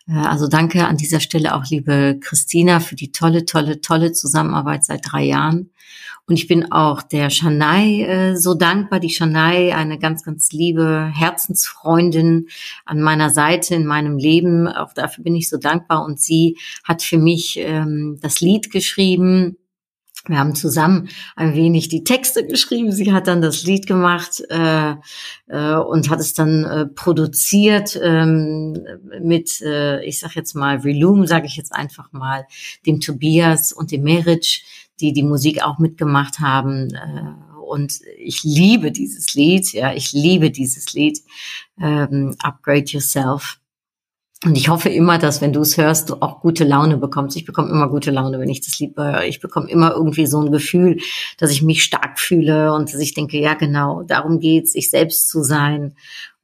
Äh, 0.07 0.13
also 0.13 0.47
danke 0.47 0.85
an 0.85 0.97
dieser 0.97 1.19
Stelle 1.19 1.55
auch, 1.55 1.65
liebe 1.69 2.17
Christina, 2.21 2.79
für 2.79 2.95
die 2.95 3.11
tolle, 3.11 3.45
tolle, 3.45 3.81
tolle 3.81 4.13
Zusammenarbeit 4.13 4.85
seit 4.85 5.01
drei 5.11 5.23
Jahren. 5.23 5.71
Und 6.27 6.37
ich 6.37 6.47
bin 6.47 6.71
auch 6.71 7.03
der 7.03 7.29
Shanai 7.29 8.01
äh, 8.01 8.35
so 8.35 8.55
dankbar. 8.55 8.99
Die 8.99 9.11
Shanai, 9.11 9.75
eine 9.75 9.99
ganz, 9.99 10.23
ganz 10.23 10.51
liebe 10.51 11.11
Herzensfreundin 11.13 12.47
an 12.85 13.01
meiner 13.01 13.29
Seite 13.29 13.75
in 13.75 13.85
meinem 13.85 14.17
Leben. 14.17 14.67
Auch 14.67 14.93
dafür 14.93 15.23
bin 15.23 15.35
ich 15.35 15.49
so 15.49 15.57
dankbar. 15.57 16.03
Und 16.03 16.19
sie 16.19 16.57
hat 16.83 17.03
für 17.03 17.19
mich 17.19 17.59
ähm, 17.59 18.17
das 18.21 18.39
Lied 18.41 18.71
geschrieben, 18.71 19.57
wir 20.27 20.39
haben 20.39 20.55
zusammen 20.55 21.09
ein 21.35 21.55
wenig 21.55 21.89
die 21.89 22.03
Texte 22.03 22.45
geschrieben. 22.45 22.91
Sie 22.91 23.11
hat 23.11 23.27
dann 23.27 23.41
das 23.41 23.63
Lied 23.63 23.87
gemacht 23.87 24.43
äh, 24.49 24.95
äh, 25.47 25.75
und 25.75 26.09
hat 26.09 26.19
es 26.19 26.33
dann 26.33 26.63
äh, 26.63 26.85
produziert 26.87 27.99
ähm, 28.01 28.77
mit, 29.21 29.61
äh, 29.61 30.03
ich 30.03 30.19
sag 30.19 30.35
jetzt 30.35 30.55
mal, 30.55 30.77
Relume, 30.77 31.27
sage 31.27 31.45
ich 31.45 31.57
jetzt 31.57 31.73
einfach 31.73 32.11
mal, 32.11 32.45
dem 32.85 32.99
Tobias 32.99 33.71
und 33.71 33.91
dem 33.91 34.03
Meric, 34.03 34.63
die 34.99 35.13
die 35.13 35.23
Musik 35.23 35.63
auch 35.63 35.77
mitgemacht 35.77 36.39
haben. 36.39 36.89
Äh, 36.93 37.61
und 37.65 37.99
ich 38.17 38.43
liebe 38.43 38.91
dieses 38.91 39.33
Lied, 39.33 39.73
ja, 39.73 39.93
ich 39.93 40.13
liebe 40.13 40.51
dieses 40.51 40.93
Lied, 40.93 41.19
ähm, 41.81 42.35
Upgrade 42.39 42.85
Yourself. 42.85 43.59
Und 44.43 44.57
ich 44.57 44.69
hoffe 44.69 44.89
immer, 44.89 45.17
dass 45.17 45.41
wenn 45.41 45.53
du 45.53 45.61
es 45.61 45.77
hörst, 45.77 46.09
du 46.09 46.15
auch 46.15 46.41
gute 46.41 46.65
Laune 46.65 46.97
bekommst. 46.97 47.37
Ich 47.37 47.45
bekomme 47.45 47.69
immer 47.69 47.89
gute 47.89 48.11
Laune, 48.11 48.37
wenn 48.39 48.49
ich 48.49 48.61
das 48.61 48.77
Lied 48.79 48.95
höre. 48.97 49.23
Ich 49.23 49.39
bekomme 49.39 49.69
immer 49.69 49.93
irgendwie 49.93 50.27
so 50.27 50.39
ein 50.41 50.51
Gefühl, 50.51 50.99
dass 51.37 51.51
ich 51.51 51.61
mich 51.61 51.83
stark 51.83 52.19
fühle 52.19 52.73
und 52.73 52.93
dass 52.93 52.99
ich 52.99 53.13
denke, 53.13 53.39
ja 53.39 53.53
genau, 53.53 54.03
darum 54.03 54.39
geht's, 54.39 54.75
ich 54.75 54.89
selbst 54.89 55.29
zu 55.29 55.41
sein 55.41 55.95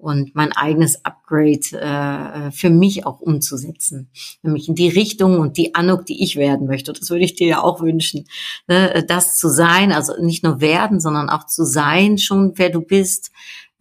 und 0.01 0.33
mein 0.33 0.51
eigenes 0.51 1.05
Upgrade 1.05 1.59
äh, 1.79 2.51
für 2.51 2.71
mich 2.71 3.05
auch 3.05 3.19
umzusetzen. 3.19 4.09
Nämlich 4.41 4.67
in 4.67 4.75
die 4.75 4.89
Richtung 4.89 5.39
und 5.39 5.57
die 5.57 5.75
Anuk, 5.75 6.05
die 6.05 6.23
ich 6.23 6.37
werden 6.37 6.67
möchte. 6.67 6.91
Das 6.93 7.09
würde 7.09 7.23
ich 7.23 7.35
dir 7.35 7.47
ja 7.47 7.61
auch 7.61 7.81
wünschen. 7.81 8.25
Ne? 8.67 9.05
Das 9.07 9.37
zu 9.37 9.47
sein, 9.47 9.91
also 9.91 10.13
nicht 10.19 10.43
nur 10.43 10.59
werden, 10.59 10.99
sondern 10.99 11.29
auch 11.29 11.45
zu 11.45 11.65
sein, 11.65 12.17
schon 12.17 12.53
wer 12.55 12.71
du 12.71 12.81
bist 12.81 13.31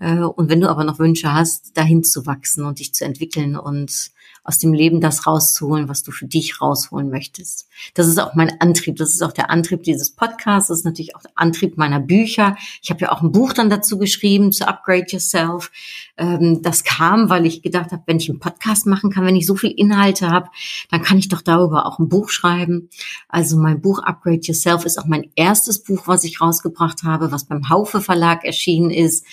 und 0.07 0.49
wenn 0.49 0.61
du 0.61 0.69
aber 0.69 0.85
noch 0.85 0.99
Wünsche 0.99 1.33
hast, 1.33 1.77
dahin 1.77 2.03
zu 2.05 2.27
wachsen 2.27 2.65
und 2.65 2.79
dich 2.79 2.95
zu 2.95 3.05
entwickeln 3.05 3.57
und 3.57 4.11
aus 4.43 4.59
dem 4.59 4.73
Leben 4.73 5.01
das 5.01 5.27
rauszuholen, 5.27 5.89
was 5.89 6.03
du 6.03 6.13
für 6.13 6.27
dich 6.27 6.61
rausholen 6.61 7.11
möchtest. 7.11 7.69
Das 7.95 8.07
ist 8.07 8.19
auch 8.19 8.35
mein 8.35 8.61
Antrieb. 8.61 8.97
Das 8.97 9.13
ist 9.13 9.23
auch 9.23 9.33
der 9.33 9.51
Antrieb 9.51 9.83
dieses 9.83 10.11
Podcasts. 10.11 10.69
Das 10.69 10.79
ist 10.79 10.85
natürlich 10.85 11.15
auch 11.15 11.23
der 11.23 11.33
Antrieb 11.35 11.77
meiner 11.77 12.01
Bücher. 12.01 12.57
Ich 12.83 12.91
habe 12.91 13.01
ja 13.01 13.13
auch 13.13 13.23
ein 13.23 13.33
Buch 13.33 13.53
dann 13.53 13.69
dazu 13.69 13.99
geschrieben, 13.99 14.51
zu 14.51 14.67
Upgrade 14.67 15.07
Yourself. 15.09 15.71
Ähm, 16.17 16.63
das 16.63 16.85
kam, 16.85 17.29
weil 17.29 17.45
ich 17.45 17.63
gedacht 17.63 17.93
habe, 17.93 18.03
wenn 18.07 18.17
ich 18.17 18.31
einen 18.31 18.41
Podcast 18.41 18.87
machen 18.87 19.11
kann, 19.11 19.27
wenn 19.27 19.37
ich 19.37 19.47
so 19.47 19.57
viel 19.57 19.71
Inhalte 19.71 20.31
habe, 20.31 20.49
dann 20.91 21.03
kann 21.03 21.19
ich 21.19 21.29
doch 21.29 21.43
darüber 21.43 21.87
auch 21.87 21.99
ein 21.99 22.09
Buch 22.09 22.31
schreiben. 22.31 22.89
Also 23.29 23.59
mein 23.59 23.81
Buch 23.81 23.99
Upgrade 23.99 24.41
Yourself 24.43 24.87
ist 24.87 24.99
auch 24.99 25.07
mein 25.07 25.31
erstes 25.37 25.83
Buch, 25.83 26.07
was 26.07 26.25
ich 26.25 26.41
rausgebracht 26.41 27.03
habe, 27.03 27.31
was 27.31 27.45
beim 27.45 27.69
Haufe 27.69 28.01
Verlag 28.01 28.45
erschienen 28.45 28.91
ist. 28.91 29.25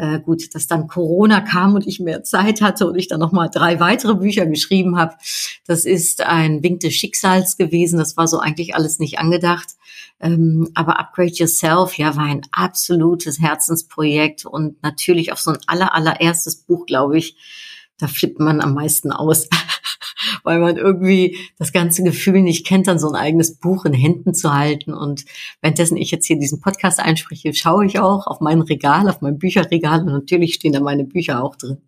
Äh, 0.00 0.18
gut, 0.18 0.54
dass 0.54 0.66
dann 0.66 0.88
Corona 0.88 1.42
kam 1.42 1.74
und 1.74 1.86
ich 1.86 2.00
mehr 2.00 2.24
Zeit 2.24 2.62
hatte 2.62 2.86
und 2.86 2.96
ich 2.96 3.06
dann 3.06 3.20
noch 3.20 3.32
mal 3.32 3.48
drei 3.48 3.80
weitere 3.80 4.14
Bücher 4.14 4.46
geschrieben 4.46 4.96
habe. 4.96 5.14
Das 5.66 5.84
ist 5.84 6.22
ein 6.22 6.62
Wink 6.62 6.80
des 6.80 6.94
Schicksals 6.94 7.58
gewesen. 7.58 7.98
Das 7.98 8.16
war 8.16 8.26
so 8.26 8.38
eigentlich 8.38 8.74
alles 8.74 8.98
nicht 8.98 9.18
angedacht. 9.18 9.74
Ähm, 10.18 10.70
aber 10.74 10.98
Upgrade 10.98 11.34
Yourself, 11.34 11.98
ja, 11.98 12.16
war 12.16 12.24
ein 12.24 12.40
absolutes 12.50 13.40
Herzensprojekt 13.40 14.46
und 14.46 14.82
natürlich 14.82 15.34
auch 15.34 15.36
so 15.36 15.50
ein 15.50 15.58
aller, 15.66 15.94
allererstes 15.94 16.56
Buch, 16.56 16.86
glaube 16.86 17.18
ich, 17.18 17.36
da 18.00 18.06
flippt 18.06 18.40
man 18.40 18.60
am 18.60 18.74
meisten 18.74 19.12
aus. 19.12 19.48
weil 20.42 20.58
man 20.58 20.76
irgendwie 20.76 21.38
das 21.58 21.72
ganze 21.72 22.02
Gefühl 22.02 22.42
nicht 22.42 22.66
kennt, 22.66 22.86
dann 22.86 22.98
so 22.98 23.08
ein 23.08 23.14
eigenes 23.14 23.56
Buch 23.56 23.84
in 23.84 23.92
Händen 23.92 24.34
zu 24.34 24.52
halten. 24.52 24.92
Und 24.92 25.24
währenddessen 25.60 25.96
ich 25.96 26.10
jetzt 26.10 26.26
hier 26.26 26.38
diesen 26.38 26.60
Podcast 26.60 27.00
einspreche, 27.00 27.54
schaue 27.54 27.86
ich 27.86 27.98
auch 27.98 28.26
auf 28.26 28.40
mein 28.40 28.60
Regal, 28.60 29.08
auf 29.08 29.20
mein 29.20 29.38
Bücherregal 29.38 30.00
und 30.00 30.12
natürlich 30.12 30.54
stehen 30.54 30.72
da 30.72 30.80
meine 30.80 31.04
Bücher 31.04 31.42
auch 31.42 31.56
drin. 31.56 31.78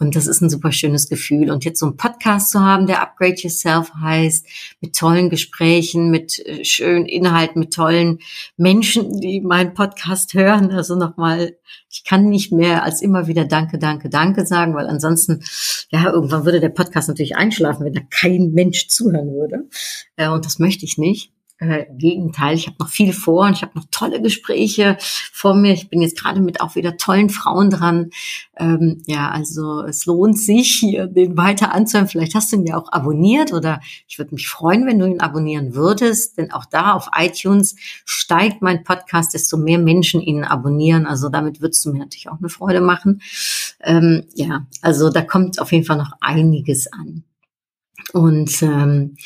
Und 0.00 0.16
das 0.16 0.26
ist 0.26 0.40
ein 0.40 0.48
super 0.48 0.72
schönes 0.72 1.10
Gefühl. 1.10 1.50
Und 1.50 1.66
jetzt 1.66 1.78
so 1.78 1.84
einen 1.84 1.98
Podcast 1.98 2.50
zu 2.50 2.60
haben, 2.60 2.86
der 2.86 3.02
Upgrade 3.02 3.36
Yourself 3.36 3.92
heißt, 4.00 4.46
mit 4.80 4.96
tollen 4.96 5.28
Gesprächen, 5.28 6.10
mit 6.10 6.38
äh, 6.46 6.64
schönen 6.64 7.04
Inhalten, 7.04 7.60
mit 7.60 7.74
tollen 7.74 8.18
Menschen, 8.56 9.20
die 9.20 9.42
meinen 9.42 9.74
Podcast 9.74 10.32
hören. 10.32 10.70
Also 10.70 10.96
nochmal, 10.96 11.58
ich 11.90 12.02
kann 12.04 12.30
nicht 12.30 12.50
mehr 12.50 12.82
als 12.82 13.02
immer 13.02 13.26
wieder 13.26 13.44
Danke, 13.44 13.78
Danke, 13.78 14.08
Danke 14.08 14.46
sagen, 14.46 14.74
weil 14.74 14.86
ansonsten, 14.86 15.44
ja, 15.90 16.10
irgendwann 16.10 16.46
würde 16.46 16.60
der 16.60 16.70
Podcast 16.70 17.08
natürlich 17.08 17.36
einschlafen, 17.36 17.84
wenn 17.84 17.92
da 17.92 18.00
kein 18.08 18.52
Mensch 18.52 18.88
zuhören 18.88 19.34
würde. 19.34 19.68
Äh, 20.16 20.30
und 20.30 20.46
das 20.46 20.58
möchte 20.58 20.86
ich 20.86 20.96
nicht. 20.96 21.34
Äh, 21.60 21.84
Gegenteil, 21.92 22.54
ich 22.54 22.68
habe 22.68 22.76
noch 22.80 22.88
viel 22.88 23.12
vor 23.12 23.44
und 23.44 23.52
ich 23.52 23.60
habe 23.60 23.72
noch 23.74 23.84
tolle 23.90 24.22
Gespräche 24.22 24.96
vor 25.00 25.54
mir. 25.54 25.74
Ich 25.74 25.90
bin 25.90 26.00
jetzt 26.00 26.18
gerade 26.18 26.40
mit 26.40 26.62
auch 26.62 26.74
wieder 26.74 26.96
tollen 26.96 27.28
Frauen 27.28 27.68
dran. 27.68 28.10
Ähm, 28.56 29.02
ja, 29.06 29.28
also 29.30 29.82
es 29.82 30.06
lohnt 30.06 30.38
sich, 30.38 30.76
hier 30.80 31.06
den 31.06 31.36
weiter 31.36 31.74
anzuhören. 31.74 32.08
Vielleicht 32.08 32.34
hast 32.34 32.50
du 32.50 32.56
ihn 32.56 32.66
ja 32.66 32.78
auch 32.78 32.90
abonniert 32.90 33.52
oder 33.52 33.80
ich 34.08 34.18
würde 34.18 34.34
mich 34.34 34.48
freuen, 34.48 34.86
wenn 34.86 34.98
du 34.98 35.04
ihn 35.04 35.20
abonnieren 35.20 35.74
würdest, 35.74 36.38
denn 36.38 36.50
auch 36.50 36.64
da 36.64 36.94
auf 36.94 37.10
iTunes 37.14 37.76
steigt 38.06 38.62
mein 38.62 38.82
Podcast, 38.82 39.34
desto 39.34 39.58
mehr 39.58 39.78
Menschen 39.78 40.22
ihn 40.22 40.44
abonnieren. 40.44 41.04
Also 41.04 41.28
damit 41.28 41.60
würdest 41.60 41.84
du 41.84 41.92
mir 41.92 41.98
natürlich 41.98 42.30
auch 42.30 42.38
eine 42.38 42.48
Freude 42.48 42.80
machen. 42.80 43.20
Ähm, 43.82 44.24
ja, 44.34 44.66
also 44.80 45.10
da 45.10 45.20
kommt 45.20 45.60
auf 45.60 45.72
jeden 45.72 45.84
Fall 45.84 45.98
noch 45.98 46.12
einiges 46.22 46.90
an. 46.90 47.24
Und 48.12 48.62
ähm, 48.62 49.16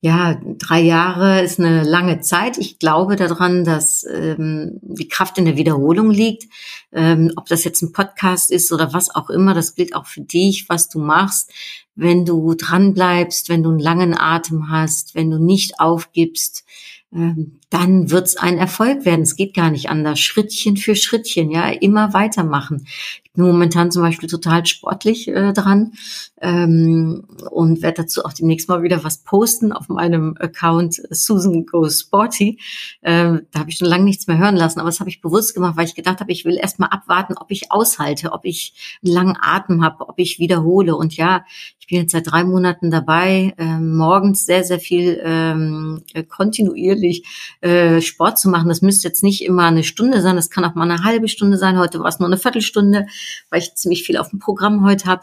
ja, 0.00 0.40
drei 0.58 0.80
Jahre 0.80 1.42
ist 1.42 1.58
eine 1.58 1.82
lange 1.82 2.20
Zeit. 2.20 2.56
Ich 2.58 2.78
glaube 2.78 3.16
daran, 3.16 3.64
dass 3.64 4.04
ähm, 4.04 4.78
die 4.82 5.08
Kraft 5.08 5.38
in 5.38 5.44
der 5.44 5.56
Wiederholung 5.56 6.10
liegt. 6.10 6.44
Ähm, 6.92 7.32
ob 7.36 7.46
das 7.46 7.64
jetzt 7.64 7.82
ein 7.82 7.92
Podcast 7.92 8.50
ist 8.52 8.72
oder 8.72 8.92
was 8.92 9.12
auch 9.12 9.28
immer, 9.28 9.54
das 9.54 9.74
gilt 9.74 9.94
auch 9.96 10.06
für 10.06 10.20
dich, 10.20 10.68
was 10.68 10.88
du 10.88 11.00
machst. 11.00 11.50
Wenn 11.96 12.24
du 12.24 12.54
dran 12.54 12.94
bleibst, 12.94 13.48
wenn 13.48 13.64
du 13.64 13.70
einen 13.70 13.80
langen 13.80 14.16
Atem 14.16 14.70
hast, 14.70 15.16
wenn 15.16 15.30
du 15.30 15.38
nicht 15.38 15.80
aufgibst, 15.80 16.64
ähm, 17.12 17.58
dann 17.70 18.10
wird's 18.10 18.36
ein 18.36 18.56
Erfolg 18.56 19.04
werden. 19.04 19.22
Es 19.22 19.36
geht 19.36 19.54
gar 19.54 19.70
nicht 19.70 19.90
anders. 19.90 20.20
Schrittchen 20.20 20.76
für 20.76 20.96
Schrittchen, 20.96 21.50
ja, 21.50 21.68
immer 21.68 22.14
weitermachen. 22.14 22.86
Ich 23.24 23.32
bin 23.34 23.44
momentan 23.44 23.90
zum 23.90 24.02
Beispiel 24.02 24.28
total 24.28 24.64
sportlich 24.64 25.28
äh, 25.28 25.52
dran 25.52 25.92
ähm, 26.40 27.24
und 27.50 27.82
werde 27.82 28.02
dazu 28.02 28.24
auch 28.24 28.32
demnächst 28.32 28.68
mal 28.68 28.82
wieder 28.82 29.04
was 29.04 29.18
posten 29.18 29.72
auf 29.72 29.88
meinem 29.88 30.34
Account 30.40 30.94
Susan 31.10 31.66
Goes 31.66 32.00
Sporty. 32.00 32.58
Ähm, 33.02 33.42
da 33.52 33.60
habe 33.60 33.70
ich 33.70 33.76
schon 33.76 33.88
lange 33.88 34.04
nichts 34.04 34.26
mehr 34.26 34.38
hören 34.38 34.56
lassen, 34.56 34.80
aber 34.80 34.88
das 34.88 35.00
habe 35.00 35.10
ich 35.10 35.20
bewusst 35.20 35.54
gemacht, 35.54 35.76
weil 35.76 35.86
ich 35.86 35.94
gedacht 35.94 36.20
habe, 36.20 36.32
ich 36.32 36.46
will 36.46 36.56
erst 36.56 36.78
mal 36.78 36.86
abwarten, 36.86 37.34
ob 37.36 37.50
ich 37.50 37.70
aushalte, 37.70 38.32
ob 38.32 38.44
ich 38.44 38.98
einen 39.04 39.12
langen 39.12 39.36
Atem 39.40 39.84
habe, 39.84 40.08
ob 40.08 40.18
ich 40.18 40.38
wiederhole. 40.38 40.96
Und 40.96 41.16
ja, 41.16 41.44
ich 41.78 41.86
bin 41.86 41.98
jetzt 41.98 42.12
seit 42.12 42.30
drei 42.30 42.44
Monaten 42.44 42.90
dabei, 42.90 43.54
äh, 43.58 43.78
morgens 43.78 44.46
sehr, 44.46 44.64
sehr 44.64 44.80
viel 44.80 45.20
ähm, 45.22 46.02
kontinuierlich 46.28 47.24
äh, 47.60 48.00
Sport 48.00 48.38
zu 48.38 48.48
machen. 48.48 48.68
Das 48.68 48.82
müsste 48.82 49.08
jetzt 49.08 49.22
nicht 49.22 49.44
immer 49.44 49.64
eine 49.64 49.84
Stunde 49.84 50.22
sein, 50.22 50.36
das 50.36 50.50
kann 50.50 50.64
auch 50.64 50.74
mal 50.74 50.90
eine 50.90 51.04
halbe 51.04 51.28
Stunde 51.28 51.56
sein. 51.56 51.78
Heute 51.78 52.00
war 52.00 52.08
es 52.08 52.18
nur 52.18 52.28
eine 52.28 52.38
Viertelstunde, 52.38 53.06
weil 53.50 53.60
ich 53.60 53.74
ziemlich 53.74 54.04
viel 54.04 54.16
auf 54.16 54.30
dem 54.30 54.38
Programm 54.38 54.84
heute 54.84 55.06
habe. 55.06 55.22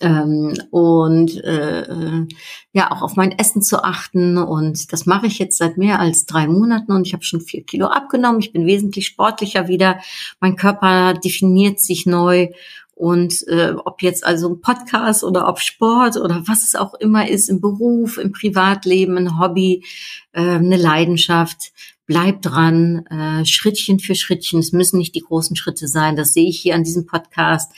Ähm, 0.00 0.54
und 0.70 1.36
äh, 1.44 2.26
ja 2.72 2.90
auch 2.90 3.02
auf 3.02 3.14
mein 3.14 3.30
Essen 3.38 3.62
zu 3.62 3.84
achten 3.84 4.38
und 4.38 4.92
das 4.92 5.06
mache 5.06 5.26
ich 5.26 5.38
jetzt 5.38 5.58
seit 5.58 5.78
mehr 5.78 6.00
als 6.00 6.26
drei 6.26 6.48
Monaten 6.48 6.90
und 6.90 7.06
ich 7.06 7.12
habe 7.12 7.22
schon 7.22 7.40
vier 7.40 7.64
Kilo 7.64 7.86
abgenommen. 7.86 8.40
Ich 8.40 8.52
bin 8.52 8.66
wesentlich 8.66 9.06
sportlicher 9.06 9.68
wieder. 9.68 10.00
Mein 10.40 10.56
Körper 10.56 11.14
definiert 11.14 11.80
sich 11.80 12.06
neu 12.06 12.48
und 12.94 13.46
äh, 13.48 13.74
ob 13.84 14.02
jetzt 14.02 14.24
also 14.24 14.48
ein 14.48 14.60
Podcast 14.60 15.24
oder 15.24 15.48
ob 15.48 15.58
Sport 15.58 16.16
oder 16.16 16.42
was 16.46 16.62
es 16.62 16.76
auch 16.76 16.94
immer 16.94 17.28
ist, 17.28 17.48
im 17.48 17.60
Beruf, 17.60 18.18
im 18.18 18.32
Privatleben, 18.32 19.16
ein 19.16 19.38
Hobby, 19.38 19.84
äh, 20.32 20.40
eine 20.40 20.76
Leidenschaft, 20.76 21.72
bleib 22.06 22.42
dran, 22.42 23.06
äh, 23.06 23.44
Schrittchen 23.46 23.98
für 23.98 24.14
Schrittchen. 24.14 24.60
Es 24.60 24.72
müssen 24.72 24.98
nicht 24.98 25.14
die 25.14 25.22
großen 25.22 25.56
Schritte 25.56 25.88
sein. 25.88 26.16
Das 26.16 26.34
sehe 26.34 26.48
ich 26.48 26.60
hier 26.60 26.74
an 26.74 26.84
diesem 26.84 27.06
Podcast. 27.06 27.72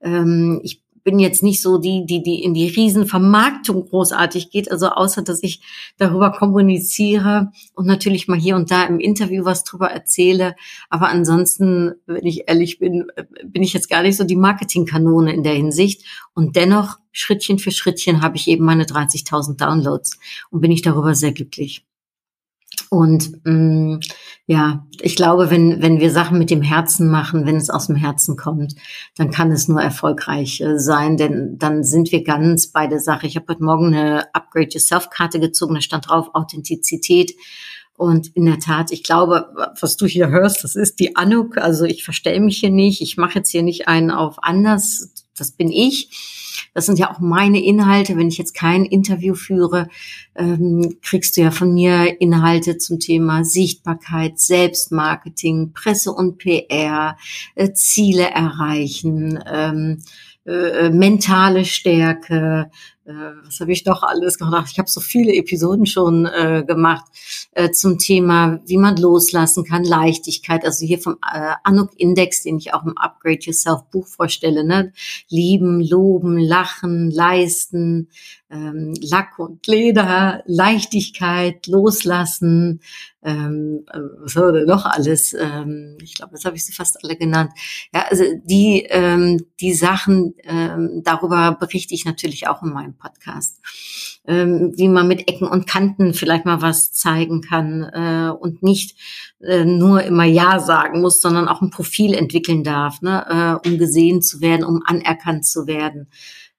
Ähm, 0.00 0.60
ich 0.62 0.82
bin 1.02 1.18
jetzt 1.18 1.42
nicht 1.42 1.62
so 1.62 1.78
die, 1.78 2.04
die, 2.06 2.22
die 2.22 2.42
in 2.42 2.54
die 2.54 2.68
Riesenvermarktung 2.68 3.86
großartig 3.88 4.50
geht, 4.50 4.70
also 4.70 4.88
außer, 4.88 5.22
dass 5.22 5.42
ich 5.42 5.60
darüber 5.96 6.32
kommuniziere 6.32 7.50
und 7.74 7.86
natürlich 7.86 8.28
mal 8.28 8.38
hier 8.38 8.56
und 8.56 8.70
da 8.70 8.84
im 8.84 9.00
Interview 9.00 9.44
was 9.44 9.64
drüber 9.64 9.90
erzähle. 9.90 10.56
Aber 10.88 11.08
ansonsten, 11.08 11.94
wenn 12.06 12.26
ich 12.26 12.48
ehrlich 12.48 12.78
bin, 12.78 13.06
bin 13.44 13.62
ich 13.62 13.72
jetzt 13.72 13.90
gar 13.90 14.02
nicht 14.02 14.16
so 14.16 14.24
die 14.24 14.36
Marketingkanone 14.36 15.32
in 15.32 15.42
der 15.42 15.54
Hinsicht. 15.54 16.04
Und 16.34 16.56
dennoch, 16.56 16.98
Schrittchen 17.12 17.58
für 17.58 17.72
Schrittchen 17.72 18.22
habe 18.22 18.36
ich 18.36 18.46
eben 18.48 18.64
meine 18.64 18.84
30.000 18.84 19.56
Downloads 19.56 20.18
und 20.50 20.60
bin 20.60 20.70
ich 20.70 20.82
darüber 20.82 21.14
sehr 21.14 21.32
glücklich. 21.32 21.84
Und 22.90 23.44
mh, 23.44 23.52
mm, 23.52 24.00
ja, 24.46 24.84
ich 25.00 25.14
glaube, 25.14 25.48
wenn, 25.48 25.80
wenn 25.80 26.00
wir 26.00 26.10
Sachen 26.10 26.36
mit 26.38 26.50
dem 26.50 26.60
Herzen 26.60 27.08
machen, 27.08 27.46
wenn 27.46 27.54
es 27.54 27.70
aus 27.70 27.86
dem 27.86 27.94
Herzen 27.94 28.36
kommt, 28.36 28.74
dann 29.16 29.30
kann 29.30 29.52
es 29.52 29.68
nur 29.68 29.80
erfolgreich 29.80 30.60
äh, 30.60 30.76
sein, 30.76 31.16
denn 31.16 31.56
dann 31.56 31.84
sind 31.84 32.10
wir 32.10 32.24
ganz 32.24 32.66
bei 32.72 32.88
der 32.88 32.98
Sache. 32.98 33.28
Ich 33.28 33.36
habe 33.36 33.46
heute 33.48 33.62
Morgen 33.62 33.94
eine 33.94 34.34
Upgrade 34.34 34.70
Yourself-Karte 34.72 35.38
gezogen, 35.38 35.76
da 35.76 35.80
stand 35.80 36.08
drauf 36.08 36.30
Authentizität. 36.34 37.36
Und 37.96 38.34
in 38.34 38.46
der 38.46 38.58
Tat, 38.58 38.90
ich 38.90 39.04
glaube, 39.04 39.54
was 39.78 39.96
du 39.96 40.06
hier 40.06 40.28
hörst, 40.28 40.64
das 40.64 40.74
ist 40.74 40.98
die 40.98 41.14
Anuk. 41.14 41.58
Also 41.58 41.84
ich 41.84 42.02
verstelle 42.02 42.40
mich 42.40 42.58
hier 42.58 42.70
nicht. 42.70 43.02
Ich 43.02 43.18
mache 43.18 43.36
jetzt 43.36 43.50
hier 43.50 43.62
nicht 43.62 43.88
einen 43.88 44.10
auf 44.10 44.42
anders. 44.42 45.12
Das 45.40 45.52
bin 45.52 45.72
ich. 45.72 46.10
Das 46.74 46.86
sind 46.86 46.98
ja 46.98 47.10
auch 47.10 47.18
meine 47.18 47.62
Inhalte. 47.62 48.16
Wenn 48.16 48.28
ich 48.28 48.38
jetzt 48.38 48.54
kein 48.54 48.84
Interview 48.84 49.34
führe, 49.34 49.88
ähm, 50.36 50.98
kriegst 51.02 51.36
du 51.36 51.40
ja 51.40 51.50
von 51.50 51.72
mir 51.72 52.20
Inhalte 52.20 52.78
zum 52.78 53.00
Thema 53.00 53.44
Sichtbarkeit, 53.44 54.38
Selbstmarketing, 54.38 55.72
Presse 55.72 56.12
und 56.12 56.38
PR, 56.38 57.16
äh, 57.54 57.72
Ziele 57.72 58.30
erreichen, 58.30 59.42
ähm, 59.50 60.02
äh, 60.46 60.86
äh 60.86 60.90
mentale 60.90 61.64
Stärke, 61.64 62.70
was 63.44 63.60
habe 63.60 63.72
ich 63.72 63.84
doch 63.84 64.02
alles 64.02 64.38
gemacht? 64.38 64.68
Ich 64.72 64.78
habe 64.78 64.90
so 64.90 65.00
viele 65.00 65.34
Episoden 65.34 65.86
schon 65.86 66.26
äh, 66.26 66.64
gemacht 66.66 67.04
äh, 67.52 67.70
zum 67.70 67.98
Thema, 67.98 68.60
wie 68.66 68.76
man 68.76 68.96
loslassen 68.96 69.64
kann, 69.64 69.84
Leichtigkeit. 69.84 70.64
Also 70.64 70.86
hier 70.86 70.98
vom 70.98 71.16
äh, 71.32 71.52
Anuk 71.64 71.90
Index, 71.96 72.42
den 72.42 72.58
ich 72.58 72.74
auch 72.74 72.84
im 72.84 72.96
Upgrade 72.96 73.40
Yourself 73.40 73.82
Buch 73.90 74.06
vorstelle. 74.06 74.64
Ne? 74.64 74.92
Lieben, 75.28 75.80
loben, 75.80 76.38
lachen, 76.38 77.10
leisten, 77.10 78.08
ähm, 78.50 78.94
Lack 79.00 79.38
und 79.38 79.66
Leder, 79.66 80.42
Leichtigkeit, 80.46 81.66
loslassen, 81.66 82.80
ähm, 83.22 83.84
äh, 83.92 83.98
was 84.18 84.36
war 84.36 84.52
denn 84.52 84.66
noch 84.66 84.86
alles? 84.86 85.34
Ähm, 85.34 85.98
ich 86.02 86.14
glaube, 86.14 86.32
das 86.32 86.44
habe 86.44 86.56
ich 86.56 86.64
sie 86.64 86.72
fast 86.72 87.04
alle 87.04 87.16
genannt. 87.16 87.52
Ja, 87.94 88.06
also 88.08 88.24
die, 88.44 88.86
ähm, 88.88 89.44
die 89.60 89.74
Sachen, 89.74 90.34
ähm, 90.44 91.02
darüber 91.04 91.56
berichte 91.58 91.94
ich 91.94 92.04
natürlich 92.04 92.48
auch 92.48 92.62
in 92.62 92.70
meinem 92.70 92.94
Podcast. 93.00 93.58
Ähm, 94.26 94.72
wie 94.76 94.88
man 94.88 95.08
mit 95.08 95.28
Ecken 95.28 95.48
und 95.48 95.66
Kanten 95.66 96.14
vielleicht 96.14 96.44
mal 96.44 96.62
was 96.62 96.92
zeigen 96.92 97.40
kann 97.40 97.82
äh, 97.82 98.30
und 98.30 98.62
nicht 98.62 98.96
äh, 99.40 99.64
nur 99.64 100.04
immer 100.04 100.24
Ja 100.24 100.60
sagen 100.60 101.00
muss, 101.00 101.20
sondern 101.20 101.48
auch 101.48 101.62
ein 101.62 101.70
Profil 101.70 102.14
entwickeln 102.14 102.62
darf, 102.62 103.02
ne, 103.02 103.60
äh, 103.64 103.68
um 103.68 103.78
gesehen 103.78 104.22
zu 104.22 104.40
werden, 104.40 104.64
um 104.64 104.82
anerkannt 104.86 105.44
zu 105.44 105.66
werden 105.66 106.08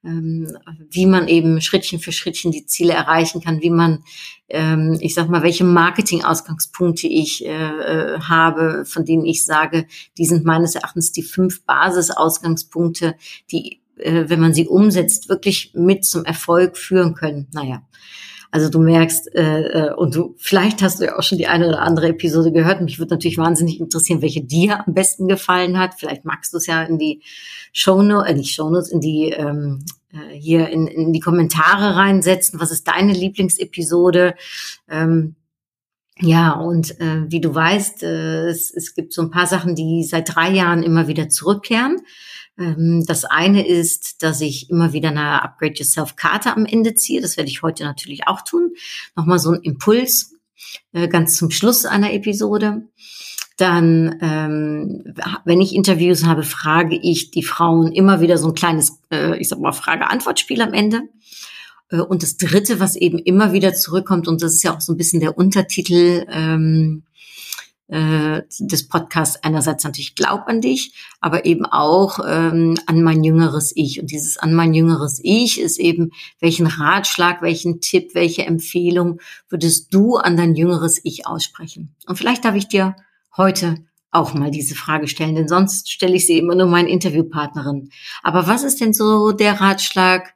ähm, 0.04 0.58
wie 0.90 1.06
man 1.06 1.28
eben 1.28 1.62
Schrittchen 1.62 2.00
für 2.00 2.12
Schrittchen 2.12 2.52
die 2.52 2.66
Ziele 2.66 2.94
erreichen 2.94 3.42
kann, 3.42 3.62
wie 3.62 3.70
man, 3.70 4.04
ähm, 4.50 4.98
ich 5.00 5.14
sag 5.14 5.30
mal, 5.30 5.44
welche 5.44 5.64
Marketing-Ausgangspunkte 5.64 7.08
ich 7.08 7.46
äh, 7.46 7.50
äh, 7.50 8.20
habe, 8.20 8.86
von 8.86 9.06
denen 9.06 9.26
ich 9.26 9.46
sage, 9.46 9.86
die 10.18 10.26
sind 10.26 10.46
meines 10.46 10.76
Erachtens 10.76 11.12
die 11.12 11.24
fünf 11.24 11.64
Basis-Ausgangspunkte, 11.66 13.16
die, 13.52 13.81
äh, 14.02 14.30
wenn 14.30 14.40
man 14.40 14.54
sie 14.54 14.68
umsetzt, 14.68 15.30
wirklich 15.30 15.72
mit 15.74 16.06
zum 16.06 16.26
Erfolg 16.26 16.78
führen 16.78 17.14
können. 17.14 17.48
Naja, 17.54 17.84
also 18.52 18.70
du 18.70 18.80
merkst, 18.80 19.34
äh, 19.34 19.62
äh, 19.62 19.94
und 19.94 20.14
du, 20.14 20.36
vielleicht 20.38 20.82
hast 20.82 21.00
du 21.00 21.06
ja 21.06 21.18
auch 21.18 21.24
schon 21.24 21.38
die 21.38 21.48
eine 21.48 21.70
oder 21.70 21.82
andere 21.82 22.10
Episode 22.10 22.52
gehört. 22.52 22.82
Mich 22.82 23.00
würde 23.00 23.14
natürlich 23.14 23.38
wahnsinnig 23.38 23.80
interessieren, 23.80 24.22
welche 24.22 24.44
dir 24.44 24.86
am 24.86 24.94
besten 24.94 25.30
gefallen 25.30 25.80
hat. 25.80 25.94
Vielleicht 25.98 26.26
magst 26.26 26.52
du 26.52 26.58
es 26.58 26.68
ja 26.68 26.84
in 26.84 26.98
die 26.98 27.24
Shownotes, 27.72 28.30
äh, 28.30 28.34
nicht 28.34 28.54
Shownotes, 28.54 28.92
in 28.92 29.00
die 29.00 29.30
ähm, 29.30 29.86
äh, 30.12 30.38
hier 30.38 30.68
in, 30.68 30.88
in 30.88 31.14
die 31.14 31.22
Kommentare 31.22 31.96
reinsetzen. 31.96 32.60
Was 32.60 32.72
ist 32.72 32.90
deine 32.90 33.14
Lieblingsepisode? 33.14 34.36
Ähm, 34.90 35.36
ja, 36.22 36.52
und 36.52 37.00
äh, 37.00 37.24
wie 37.32 37.42
du 37.42 37.54
weißt, 37.54 38.04
äh, 38.04 38.48
es, 38.50 38.72
es 38.72 38.94
gibt 38.94 39.12
so 39.14 39.22
ein 39.24 39.32
paar 39.32 39.48
Sachen, 39.48 39.76
die 39.76 40.04
seit 40.04 40.36
drei 40.36 40.52
Jahren 40.52 40.84
immer 40.84 41.08
wieder 41.08 41.30
zurückkehren. 41.30 41.98
Ähm, 42.60 43.04
das 43.08 43.26
eine 43.26 43.68
ist, 43.68 44.22
dass 44.22 44.40
ich 44.42 44.70
immer 44.70 44.94
wieder 44.94 45.10
eine 45.10 45.42
Upgrade 45.42 45.74
Yourself 45.74 46.16
Karte 46.16 46.56
am 46.56 46.66
Ende 46.66 46.94
ziehe. 46.94 47.22
Das 47.22 47.38
werde 47.38 47.50
ich 47.50 47.64
heute 47.64 47.84
natürlich 47.84 48.28
auch 48.28 48.42
tun. 48.42 48.72
Nochmal 49.16 49.40
so 49.40 49.52
ein 49.52 49.62
Impuls 49.62 50.36
äh, 50.94 51.08
ganz 51.08 51.38
zum 51.38 51.50
Schluss 51.50 51.86
einer 51.86 52.14
Episode. 52.14 52.84
Dann, 53.58 54.18
ähm, 54.22 55.04
wenn 55.46 55.62
ich 55.62 55.76
Interviews 55.76 56.26
habe, 56.26 56.44
frage 56.44 56.98
ich 57.02 57.32
die 57.32 57.44
Frauen 57.44 57.92
immer 57.92 58.22
wieder 58.22 58.38
so 58.38 58.48
ein 58.48 58.56
kleines, 58.56 59.00
äh, 59.12 59.38
ich 59.40 59.50
sag 59.50 59.60
mal, 59.60 59.72
Frage-Antwort-Spiel 59.72 60.62
am 60.62 60.74
Ende. 60.74 61.02
Äh, 61.92 62.00
und 62.00 62.24
das 62.24 62.38
Dritte, 62.38 62.80
was 62.80 62.96
eben 62.96 63.20
immer 63.20 63.54
wieder 63.54 63.74
zurückkommt, 63.74 64.28
und 64.28 64.42
das 64.42 64.54
ist 64.54 64.64
ja 64.64 64.76
auch 64.76 64.82
so 64.82 64.94
ein 64.94 64.98
bisschen 64.98 65.20
der 65.20 65.38
Untertitel, 65.38 66.26
ähm, 66.30 67.04
äh, 67.92 68.44
des 68.60 68.88
Podcasts 68.88 69.44
einerseits 69.44 69.84
natürlich 69.84 70.16
glaub 70.16 70.48
an 70.48 70.62
dich, 70.62 70.94
aber 71.20 71.46
eben 71.46 71.66
auch 71.66 72.20
ähm, 72.26 72.76
an 72.86 73.04
mein 73.04 73.22
jüngeres 73.22 73.74
Ich. 73.76 74.00
Und 74.00 74.12
dieses 74.12 74.38
an 74.38 74.54
mein 74.54 74.74
jüngeres 74.74 75.20
Ich 75.22 75.60
ist 75.60 75.78
eben, 75.78 76.12
welchen 76.40 76.68
Ratschlag, 76.68 77.42
welchen 77.42 77.82
Tipp, 77.82 78.12
welche 78.14 78.46
Empfehlung 78.46 79.20
würdest 79.50 79.94
du 79.94 80.16
an 80.16 80.38
dein 80.38 80.56
jüngeres 80.56 81.02
Ich 81.04 81.28
aussprechen? 81.28 81.94
Und 82.08 82.16
vielleicht 82.16 82.46
darf 82.46 82.56
ich 82.56 82.70
dir 82.70 82.96
heute 83.36 83.76
auch 84.10 84.34
mal 84.34 84.52
diese 84.52 84.76
Frage 84.76 85.10
stellen, 85.10 85.36
denn 85.36 85.50
sonst 85.50 85.92
stelle 85.92 86.16
ich 86.16 86.28
sie 86.28 86.38
immer 86.38 86.56
nur 86.56 86.68
meinen 86.68 86.88
Interviewpartnerin. 86.88 87.90
Aber 88.24 88.48
was 88.48 88.64
ist 88.64 88.80
denn 88.80 88.94
so 88.94 89.34
der 89.34 89.60
Ratschlag, 89.60 90.34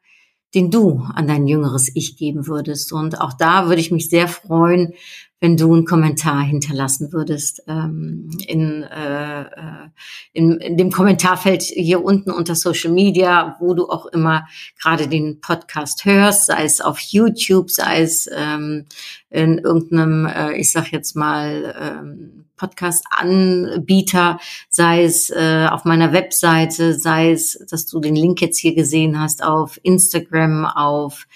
den 0.53 0.71
du 0.71 1.03
an 1.13 1.27
dein 1.27 1.47
jüngeres 1.47 1.89
Ich 1.95 2.17
geben 2.17 2.47
würdest? 2.47 2.93
Und 2.93 3.19
auch 3.19 3.33
da 3.33 3.67
würde 3.67 3.81
ich 3.81 3.91
mich 3.91 4.09
sehr 4.09 4.27
freuen, 4.27 4.93
wenn 5.41 5.57
du 5.57 5.73
einen 5.73 5.85
Kommentar 5.85 6.41
hinterlassen 6.43 7.11
würdest 7.11 7.61
ähm, 7.67 8.29
in, 8.47 8.83
äh, 8.83 9.41
äh, 9.41 9.89
in, 10.33 10.57
in 10.59 10.77
dem 10.77 10.91
Kommentarfeld 10.91 11.61
hier 11.61 12.03
unten 12.03 12.31
unter 12.31 12.55
Social 12.55 12.91
Media, 12.91 13.57
wo 13.59 13.73
du 13.73 13.89
auch 13.89 14.05
immer 14.07 14.47
gerade 14.81 15.07
den 15.07 15.41
Podcast 15.41 16.05
hörst, 16.05 16.47
sei 16.47 16.63
es 16.63 16.81
auf 16.81 16.99
YouTube, 16.99 17.69
sei 17.69 18.01
es 18.01 18.29
ähm, 18.33 18.85
in 19.29 19.57
irgendeinem, 19.57 20.25
äh, 20.25 20.53
ich 20.57 20.71
sag 20.71 20.91
jetzt 20.91 21.15
mal, 21.15 21.75
ähm, 21.79 22.45
Podcast-Anbieter, 22.55 24.39
sei 24.69 25.03
es 25.03 25.29
äh, 25.29 25.67
auf 25.69 25.83
meiner 25.83 26.13
Webseite, 26.13 26.93
sei 26.93 27.31
es, 27.31 27.59
dass 27.69 27.85
du 27.85 27.99
den 27.99 28.15
Link 28.15 28.41
jetzt 28.41 28.57
hier 28.57 28.73
gesehen 28.73 29.19
hast 29.19 29.43
auf 29.43 29.77
Instagram, 29.83 30.65
auf 30.65 31.27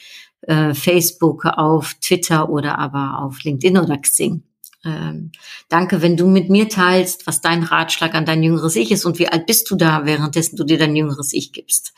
äh, 0.42 0.74
Facebook, 0.74 1.46
auf 1.46 1.96
Twitter 1.96 2.50
oder 2.50 2.78
aber 2.78 3.20
auf 3.24 3.44
LinkedIn 3.44 3.78
oder 3.78 3.98
Xing. 3.98 4.44
Ähm, 4.86 5.32
danke, 5.68 6.02
wenn 6.02 6.16
du 6.16 6.28
mit 6.28 6.50
mir 6.50 6.70
teilst, 6.70 7.28
was 7.28 7.42
dein 7.42 7.64
Ratschlag 7.64 8.16
an 8.16 8.26
dein 8.26 8.44
jüngeres 8.44 8.76
Ich 8.76 8.92
ist 8.92 9.06
und 9.06 9.20
wie 9.20 9.28
alt 9.28 9.46
bist 9.46 9.70
du 9.70 9.76
da, 9.76 10.06
währenddessen 10.06 10.56
du 10.56 10.64
dir 10.64 10.78
dein 10.78 10.96
jüngeres 10.96 11.34
Ich 11.34 11.52
gibst. 11.52 11.94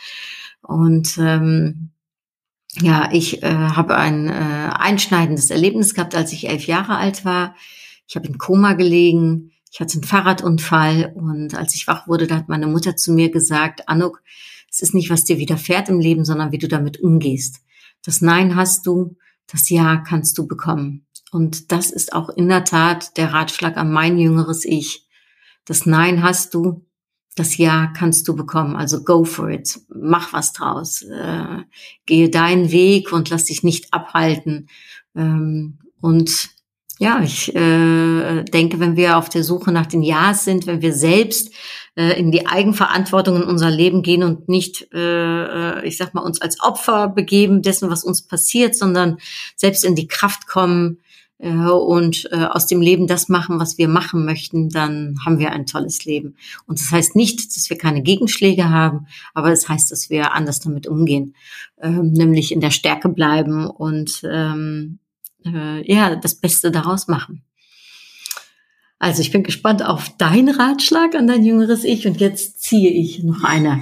Und 0.62 1.18
ähm, 1.20 1.92
ja, 2.80 3.10
ich 3.12 3.44
äh, 3.44 3.54
habe 3.54 3.98
ein 3.98 4.30
äh, 4.30 4.70
einschneidendes 4.74 5.50
Erlebnis 5.52 5.94
gehabt, 5.94 6.16
als 6.16 6.32
ich 6.32 6.48
elf 6.48 6.66
Jahre 6.66 6.96
alt 6.98 7.26
war. 7.26 7.56
Ich 8.08 8.16
habe 8.16 8.28
in 8.28 8.38
Koma 8.38 8.74
gelegen, 8.74 9.52
ich 9.72 9.80
hatte 9.80 9.94
einen 9.94 10.04
Fahrradunfall 10.04 11.14
und 11.16 11.56
als 11.56 11.76
ich 11.76 11.88
wach 11.88 12.08
wurde, 12.08 12.28
da 12.28 12.36
hat 12.38 12.50
meine 12.50 12.68
Mutter 12.68 12.96
zu 12.96 13.12
mir 13.14 13.30
gesagt, 13.30 13.88
Anuk, 13.88 14.22
es 14.70 14.82
ist 14.82 14.94
nicht, 14.94 15.10
was 15.10 15.26
dir 15.26 15.38
widerfährt 15.38 15.90
im 15.90 16.00
Leben, 16.00 16.26
sondern 16.26 16.52
wie 16.52 16.58
du 16.58 16.68
damit 16.68 17.00
umgehst. 17.00 17.62
Das 18.04 18.22
Nein 18.22 18.56
hast 18.56 18.86
du, 18.88 19.18
das 19.48 19.70
Ja 19.70 19.98
kannst 19.98 20.38
du 20.38 20.48
bekommen. 20.48 21.06
Und 21.32 21.72
das 21.72 21.92
ist 21.92 22.14
auch 22.14 22.30
in 22.30 22.50
der 22.50 22.64
Tat 22.64 23.18
der 23.18 23.34
Ratschlag 23.34 23.78
an 23.78 23.92
mein 23.92 24.18
jüngeres 24.18 24.66
Ich. 24.66 25.08
Das 25.66 25.86
Nein 25.86 26.24
hast 26.24 26.54
du, 26.54 26.86
das 27.36 27.58
Ja 27.58 27.88
kannst 27.88 28.28
du 28.28 28.36
bekommen. 28.36 28.76
Also 28.76 29.04
go 29.04 29.24
for 29.24 29.50
it. 29.50 29.80
Mach 29.90 30.34
was 30.34 30.54
draus. 30.54 31.04
Äh, 31.04 31.64
gehe 32.06 32.30
deinen 32.30 32.72
Weg 32.72 33.14
und 33.14 33.30
lass 33.30 33.46
dich 33.46 33.64
nicht 33.64 33.94
abhalten. 33.94 34.68
Ähm, 35.16 35.80
und 36.02 36.50
ja, 37.02 37.20
ich 37.24 37.54
äh, 37.56 38.44
denke, 38.44 38.80
wenn 38.80 38.96
wir 38.96 39.18
auf 39.18 39.28
der 39.28 39.44
Suche 39.44 39.72
nach 39.72 39.88
den 39.88 40.04
Ja's 40.04 40.46
sind, 40.46 40.68
wenn 40.68 40.84
wir 40.84 40.94
selbst 40.94 41.52
äh, 41.96 42.20
in 42.20 42.32
die 42.32 42.46
Eigenverantwortung 42.46 43.38
in 43.38 43.44
unser 43.44 43.72
Leben 43.72 44.04
gehen 44.04 44.22
und 44.22 44.48
nicht, 44.48 44.88
äh, 44.94 45.80
äh, 45.80 45.88
ich 45.88 45.98
sag 45.98 46.14
mal, 46.14 46.22
uns 46.22 46.40
als 46.44 46.62
Opfer 46.62 47.08
begeben 47.08 47.64
dessen, 47.64 47.90
was 47.90 48.04
uns 48.04 48.22
passiert, 48.22 48.76
sondern 48.76 49.18
selbst 49.56 49.84
in 49.84 49.96
die 49.96 50.06
Kraft 50.06 50.46
kommen 50.46 51.00
äh, 51.40 51.50
und 51.50 52.30
äh, 52.32 52.46
aus 52.46 52.68
dem 52.68 52.82
Leben 52.82 53.08
das 53.08 53.30
machen, 53.30 53.60
was 53.60 53.80
wir 53.80 53.88
machen 53.88 54.24
möchten, 54.24 54.70
dann 54.70 55.16
haben 55.26 55.40
wir 55.40 55.54
ein 55.54 55.66
tolles 55.66 56.06
Leben. 56.06 56.36
Und 56.68 56.80
das 56.80 56.92
heißt 56.92 57.16
nicht, 57.16 57.58
dass 57.58 57.72
wir 57.72 57.80
keine 57.80 58.04
Gegenschläge 58.04 58.70
haben, 58.70 59.08
aber 59.34 59.52
es 59.52 59.62
das 59.62 59.70
heißt, 59.70 59.92
dass 59.92 60.12
wir 60.12 60.34
anders 60.34 60.60
damit 60.60 60.86
umgehen, 60.86 61.34
ähm, 61.82 62.12
nämlich 62.12 62.52
in 62.52 62.62
der 62.62 62.70
Stärke 62.70 63.10
bleiben 63.10 63.66
und 63.66 64.22
ähm, 64.24 65.00
äh, 65.46 65.92
ja 65.92 66.16
das 66.16 66.36
Beste 66.36 66.72
daraus 66.72 67.08
machen. 67.08 67.44
Also 69.00 69.22
ich 69.22 69.32
bin 69.32 69.44
gespannt 69.44 69.84
auf 69.84 70.16
deinen 70.18 70.56
Ratschlag 70.56 71.16
an 71.16 71.26
dein 71.26 71.44
jüngeres 71.44 71.84
Ich 71.84 72.06
und 72.06 72.22
jetzt 72.22 72.62
ziehe 72.62 72.92
ich 72.92 73.24
noch 73.24 73.44
eine 73.44 73.82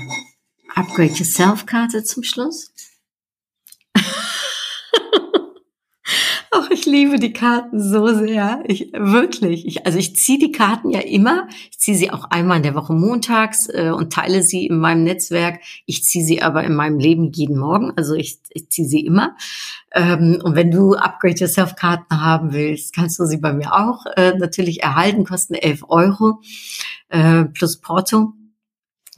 Upgrade 0.75 1.11
Yourself 1.13 1.65
Karte 1.65 2.03
zum 2.03 2.23
Schluss. 2.23 2.71
Ach, 6.51 6.69
ich 6.71 6.85
liebe 6.87 7.19
die 7.19 7.31
Karten 7.31 7.79
so 7.79 8.07
sehr. 8.07 8.63
Ich 8.65 8.91
wirklich. 8.93 9.67
Ich, 9.67 9.85
also 9.85 9.99
ich 9.99 10.15
ziehe 10.15 10.39
die 10.39 10.51
Karten 10.51 10.89
ja 10.89 11.01
immer. 11.01 11.47
Ich 11.69 11.79
ziehe 11.79 11.95
sie 11.95 12.09
auch 12.11 12.25
einmal 12.31 12.57
in 12.57 12.63
der 12.63 12.73
Woche 12.73 12.93
montags 12.93 13.67
äh, 13.69 13.91
und 13.95 14.11
teile 14.11 14.41
sie 14.41 14.65
in 14.65 14.79
meinem 14.79 15.03
Netzwerk. 15.03 15.59
Ich 15.85 16.03
ziehe 16.03 16.25
sie 16.25 16.41
aber 16.41 16.63
in 16.63 16.73
meinem 16.73 16.97
Leben 16.97 17.31
jeden 17.31 17.57
Morgen. 17.57 17.93
Also 17.95 18.15
ich, 18.15 18.39
ich 18.49 18.69
ziehe 18.69 18.87
sie 18.87 19.05
immer. 19.05 19.35
Ähm, 19.93 20.41
und 20.43 20.55
wenn 20.55 20.71
du 20.71 20.95
Upgrade 20.95 21.35
Yourself 21.35 21.75
Karten 21.75 22.19
haben 22.19 22.51
willst, 22.51 22.95
kannst 22.95 23.19
du 23.19 23.25
sie 23.25 23.37
bei 23.37 23.53
mir 23.53 23.73
auch 23.73 24.05
äh, 24.15 24.33
natürlich 24.35 24.81
erhalten. 24.81 25.25
Kosten 25.25 25.53
11 25.53 25.85
Euro 25.87 26.41
äh, 27.09 27.45
plus 27.45 27.79
Porto 27.79 28.33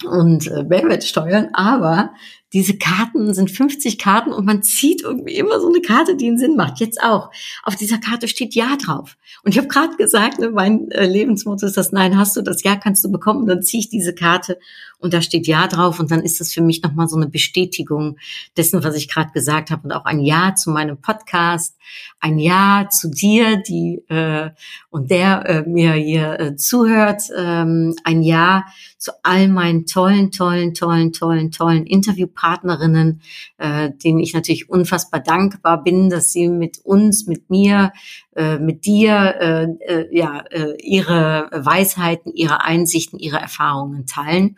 und 0.05 0.47
äh, 0.47 0.63
Mehrwertsteuern. 0.63 1.49
Aber 1.53 2.11
diese 2.53 2.77
Karten 2.77 3.33
sind 3.33 3.49
50 3.49 3.97
Karten 3.97 4.33
und 4.33 4.45
man 4.45 4.61
zieht 4.61 5.01
irgendwie 5.03 5.35
immer 5.35 5.59
so 5.59 5.69
eine 5.69 5.81
Karte, 5.81 6.15
die 6.15 6.27
einen 6.27 6.37
Sinn 6.37 6.55
macht. 6.55 6.79
Jetzt 6.79 7.01
auch. 7.01 7.31
Auf 7.63 7.75
dieser 7.75 7.97
Karte 7.97 8.27
steht 8.27 8.55
Ja 8.55 8.75
drauf. 8.75 9.17
Und 9.43 9.51
ich 9.51 9.57
habe 9.57 9.69
gerade 9.69 9.95
gesagt, 9.95 10.39
ne, 10.39 10.49
mein 10.49 10.91
äh, 10.91 11.05
Lebensmotto 11.05 11.65
ist 11.65 11.77
das 11.77 11.91
Nein 11.91 12.17
hast 12.17 12.35
du, 12.35 12.41
das 12.41 12.63
Ja 12.63 12.75
kannst 12.75 13.03
du 13.05 13.11
bekommen. 13.11 13.41
Und 13.41 13.47
dann 13.47 13.61
ziehe 13.63 13.79
ich 13.79 13.89
diese 13.89 14.13
Karte 14.13 14.59
und 15.01 15.13
da 15.13 15.21
steht 15.21 15.47
Ja 15.47 15.67
drauf 15.67 15.99
und 15.99 16.11
dann 16.11 16.21
ist 16.21 16.39
das 16.39 16.53
für 16.53 16.61
mich 16.61 16.81
nochmal 16.83 17.07
so 17.07 17.17
eine 17.17 17.27
Bestätigung 17.27 18.17
dessen, 18.55 18.83
was 18.83 18.95
ich 18.95 19.09
gerade 19.09 19.31
gesagt 19.31 19.71
habe 19.71 19.83
und 19.83 19.91
auch 19.91 20.05
ein 20.05 20.19
Ja 20.19 20.55
zu 20.55 20.69
meinem 20.69 20.97
Podcast, 20.97 21.75
ein 22.19 22.37
Ja 22.37 22.87
zu 22.89 23.09
dir, 23.09 23.57
die 23.57 24.03
äh, 24.09 24.51
und 24.89 25.11
der 25.11 25.45
äh, 25.45 25.69
mir 25.69 25.93
hier 25.93 26.39
äh, 26.39 26.55
zuhört, 26.55 27.23
ähm, 27.37 27.95
ein 28.03 28.21
Ja 28.21 28.65
zu 28.97 29.11
all 29.23 29.47
meinen 29.47 29.87
tollen, 29.87 30.31
tollen, 30.31 30.75
tollen, 30.75 31.11
tollen, 31.11 31.51
tollen 31.51 31.85
Interviewpartnerinnen, 31.87 33.21
äh, 33.57 33.89
denen 34.03 34.19
ich 34.19 34.33
natürlich 34.33 34.69
unfassbar 34.69 35.19
dankbar 35.19 35.83
bin, 35.83 36.09
dass 36.09 36.31
sie 36.31 36.47
mit 36.47 36.79
uns, 36.83 37.25
mit 37.25 37.49
mir, 37.49 37.91
äh, 38.35 38.59
mit 38.59 38.85
dir 38.85 39.35
äh, 39.39 39.63
äh, 39.93 40.17
ja 40.17 40.39
äh, 40.51 40.77
ihre 40.81 41.49
Weisheiten, 41.51 42.33
ihre 42.33 42.63
Einsichten, 42.63 43.19
ihre 43.19 43.37
Erfahrungen 43.37 44.05
teilen. 44.05 44.57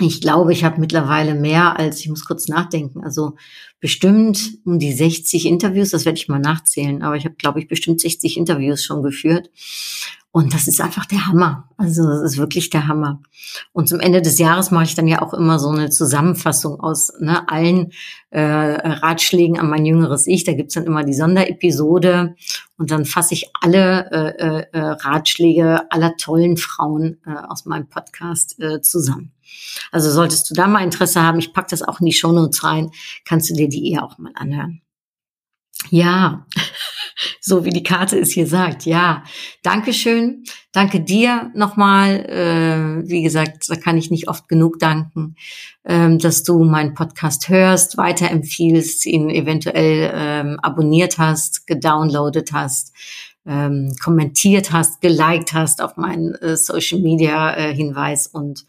ich 0.00 0.20
glaube, 0.20 0.52
ich 0.52 0.62
habe 0.62 0.80
mittlerweile 0.80 1.34
mehr 1.34 1.78
als, 1.78 2.00
ich 2.00 2.08
muss 2.08 2.24
kurz 2.24 2.48
nachdenken, 2.48 3.02
also 3.02 3.36
bestimmt 3.80 4.58
um 4.64 4.78
die 4.78 4.92
60 4.92 5.46
Interviews, 5.46 5.90
das 5.90 6.04
werde 6.04 6.18
ich 6.18 6.28
mal 6.28 6.38
nachzählen, 6.38 7.02
aber 7.02 7.16
ich 7.16 7.24
habe, 7.24 7.34
glaube 7.36 7.58
ich, 7.60 7.68
bestimmt 7.68 8.00
60 8.00 8.36
Interviews 8.36 8.84
schon 8.84 9.02
geführt. 9.02 9.50
Und 10.36 10.52
das 10.52 10.68
ist 10.68 10.82
einfach 10.82 11.06
der 11.06 11.28
Hammer. 11.28 11.66
Also 11.78 12.06
das 12.06 12.20
ist 12.20 12.36
wirklich 12.36 12.68
der 12.68 12.86
Hammer. 12.86 13.22
Und 13.72 13.88
zum 13.88 14.00
Ende 14.00 14.20
des 14.20 14.38
Jahres 14.38 14.70
mache 14.70 14.84
ich 14.84 14.94
dann 14.94 15.08
ja 15.08 15.22
auch 15.22 15.32
immer 15.32 15.58
so 15.58 15.70
eine 15.70 15.88
Zusammenfassung 15.88 16.78
aus 16.78 17.10
ne, 17.20 17.48
allen 17.48 17.92
äh, 18.28 18.42
Ratschlägen 18.42 19.58
an 19.58 19.70
mein 19.70 19.86
jüngeres 19.86 20.26
Ich. 20.26 20.44
Da 20.44 20.52
gibt's 20.52 20.74
dann 20.74 20.84
immer 20.84 21.04
die 21.04 21.14
Sonderepisode 21.14 22.36
und 22.76 22.90
dann 22.90 23.06
fasse 23.06 23.32
ich 23.32 23.50
alle 23.62 24.10
äh, 24.10 24.78
äh, 24.78 24.88
Ratschläge 24.88 25.90
aller 25.90 26.18
tollen 26.18 26.58
Frauen 26.58 27.16
äh, 27.24 27.30
aus 27.30 27.64
meinem 27.64 27.88
Podcast 27.88 28.60
äh, 28.60 28.82
zusammen. 28.82 29.32
Also 29.90 30.10
solltest 30.10 30.50
du 30.50 30.54
da 30.54 30.68
mal 30.68 30.84
Interesse 30.84 31.22
haben, 31.22 31.38
ich 31.38 31.54
pack 31.54 31.68
das 31.68 31.80
auch 31.80 32.00
in 32.00 32.04
die 32.04 32.12
Shownotes 32.12 32.62
rein, 32.62 32.90
kannst 33.24 33.48
du 33.48 33.54
dir 33.54 33.70
die 33.70 33.90
eher 33.90 34.04
auch 34.04 34.18
mal 34.18 34.32
anhören. 34.34 34.82
Ja, 35.90 36.46
so 37.40 37.64
wie 37.64 37.70
die 37.70 37.82
Karte 37.82 38.18
es 38.18 38.32
hier 38.32 38.46
sagt. 38.46 38.86
Ja, 38.86 39.24
Dankeschön. 39.62 40.44
Danke 40.72 41.00
dir 41.00 41.50
nochmal. 41.54 42.26
Äh, 42.26 43.08
wie 43.08 43.22
gesagt, 43.22 43.68
da 43.68 43.76
kann 43.76 43.96
ich 43.96 44.10
nicht 44.10 44.28
oft 44.28 44.48
genug 44.48 44.78
danken, 44.78 45.36
ähm, 45.84 46.18
dass 46.18 46.42
du 46.42 46.64
meinen 46.64 46.94
Podcast 46.94 47.48
hörst, 47.48 47.96
weiterempfiehlst, 47.96 49.06
ihn 49.06 49.30
eventuell 49.30 50.12
ähm, 50.14 50.58
abonniert 50.60 51.18
hast, 51.18 51.66
gedownloadet 51.66 52.52
hast 52.52 52.92
ähm, 53.46 53.94
kommentiert 54.02 54.72
hast, 54.72 55.00
geliked 55.00 55.52
hast 55.52 55.80
auf 55.80 55.96
meinen 55.96 56.34
äh, 56.36 56.56
Social 56.56 57.00
Media 57.00 57.56
äh, 57.56 57.74
Hinweis 57.74 58.26
und 58.26 58.66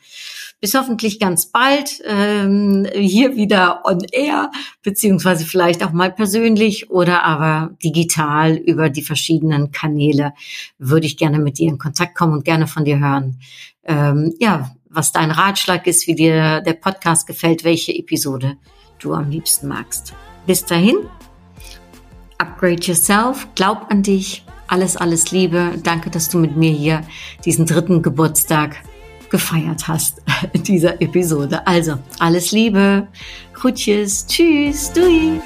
bis 0.59 0.73
hoffentlich 0.73 1.19
ganz 1.19 1.47
bald 1.47 2.01
ähm, 2.05 2.87
hier 2.93 3.35
wieder 3.35 3.81
on 3.85 3.99
air, 4.11 4.51
beziehungsweise 4.81 5.45
vielleicht 5.45 5.83
auch 5.83 5.91
mal 5.91 6.11
persönlich 6.11 6.89
oder 6.89 7.23
aber 7.23 7.75
digital 7.83 8.55
über 8.55 8.89
die 8.89 9.03
verschiedenen 9.03 9.71
Kanäle 9.71 10.33
würde 10.79 11.05
ich 11.05 11.17
gerne 11.17 11.39
mit 11.39 11.59
dir 11.59 11.69
in 11.69 11.77
Kontakt 11.77 12.15
kommen 12.15 12.33
und 12.33 12.45
gerne 12.45 12.67
von 12.67 12.85
dir 12.85 12.99
hören. 12.99 13.39
Ähm, 13.83 14.33
ja, 14.39 14.75
was 14.89 15.11
dein 15.11 15.31
Ratschlag 15.31 15.85
ist, 15.85 16.07
wie 16.07 16.15
dir 16.15 16.61
der 16.61 16.73
Podcast 16.73 17.27
gefällt, 17.27 17.63
welche 17.63 17.93
Episode 17.93 18.57
du 18.99 19.13
am 19.13 19.29
liebsten 19.29 19.67
magst. 19.67 20.13
Bis 20.47 20.65
dahin, 20.65 20.95
upgrade 22.39 22.81
yourself, 22.81 23.47
glaub 23.53 23.91
an 23.91 24.01
dich, 24.01 24.43
alles, 24.67 24.97
alles 24.97 25.31
Liebe. 25.31 25.73
Danke, 25.83 26.09
dass 26.09 26.29
du 26.29 26.39
mit 26.39 26.57
mir 26.57 26.71
hier 26.71 27.03
diesen 27.45 27.65
dritten 27.65 28.01
Geburtstag 28.01 28.77
gefeiert 29.29 29.87
hast 29.87 30.21
in 30.53 30.63
dieser 30.63 31.01
Episode. 31.01 31.65
Also, 31.65 31.97
alles 32.19 32.51
Liebe. 32.51 33.07
Gutjes. 33.59 34.25
Tschüss. 34.27 34.91
Dui. 34.93 35.39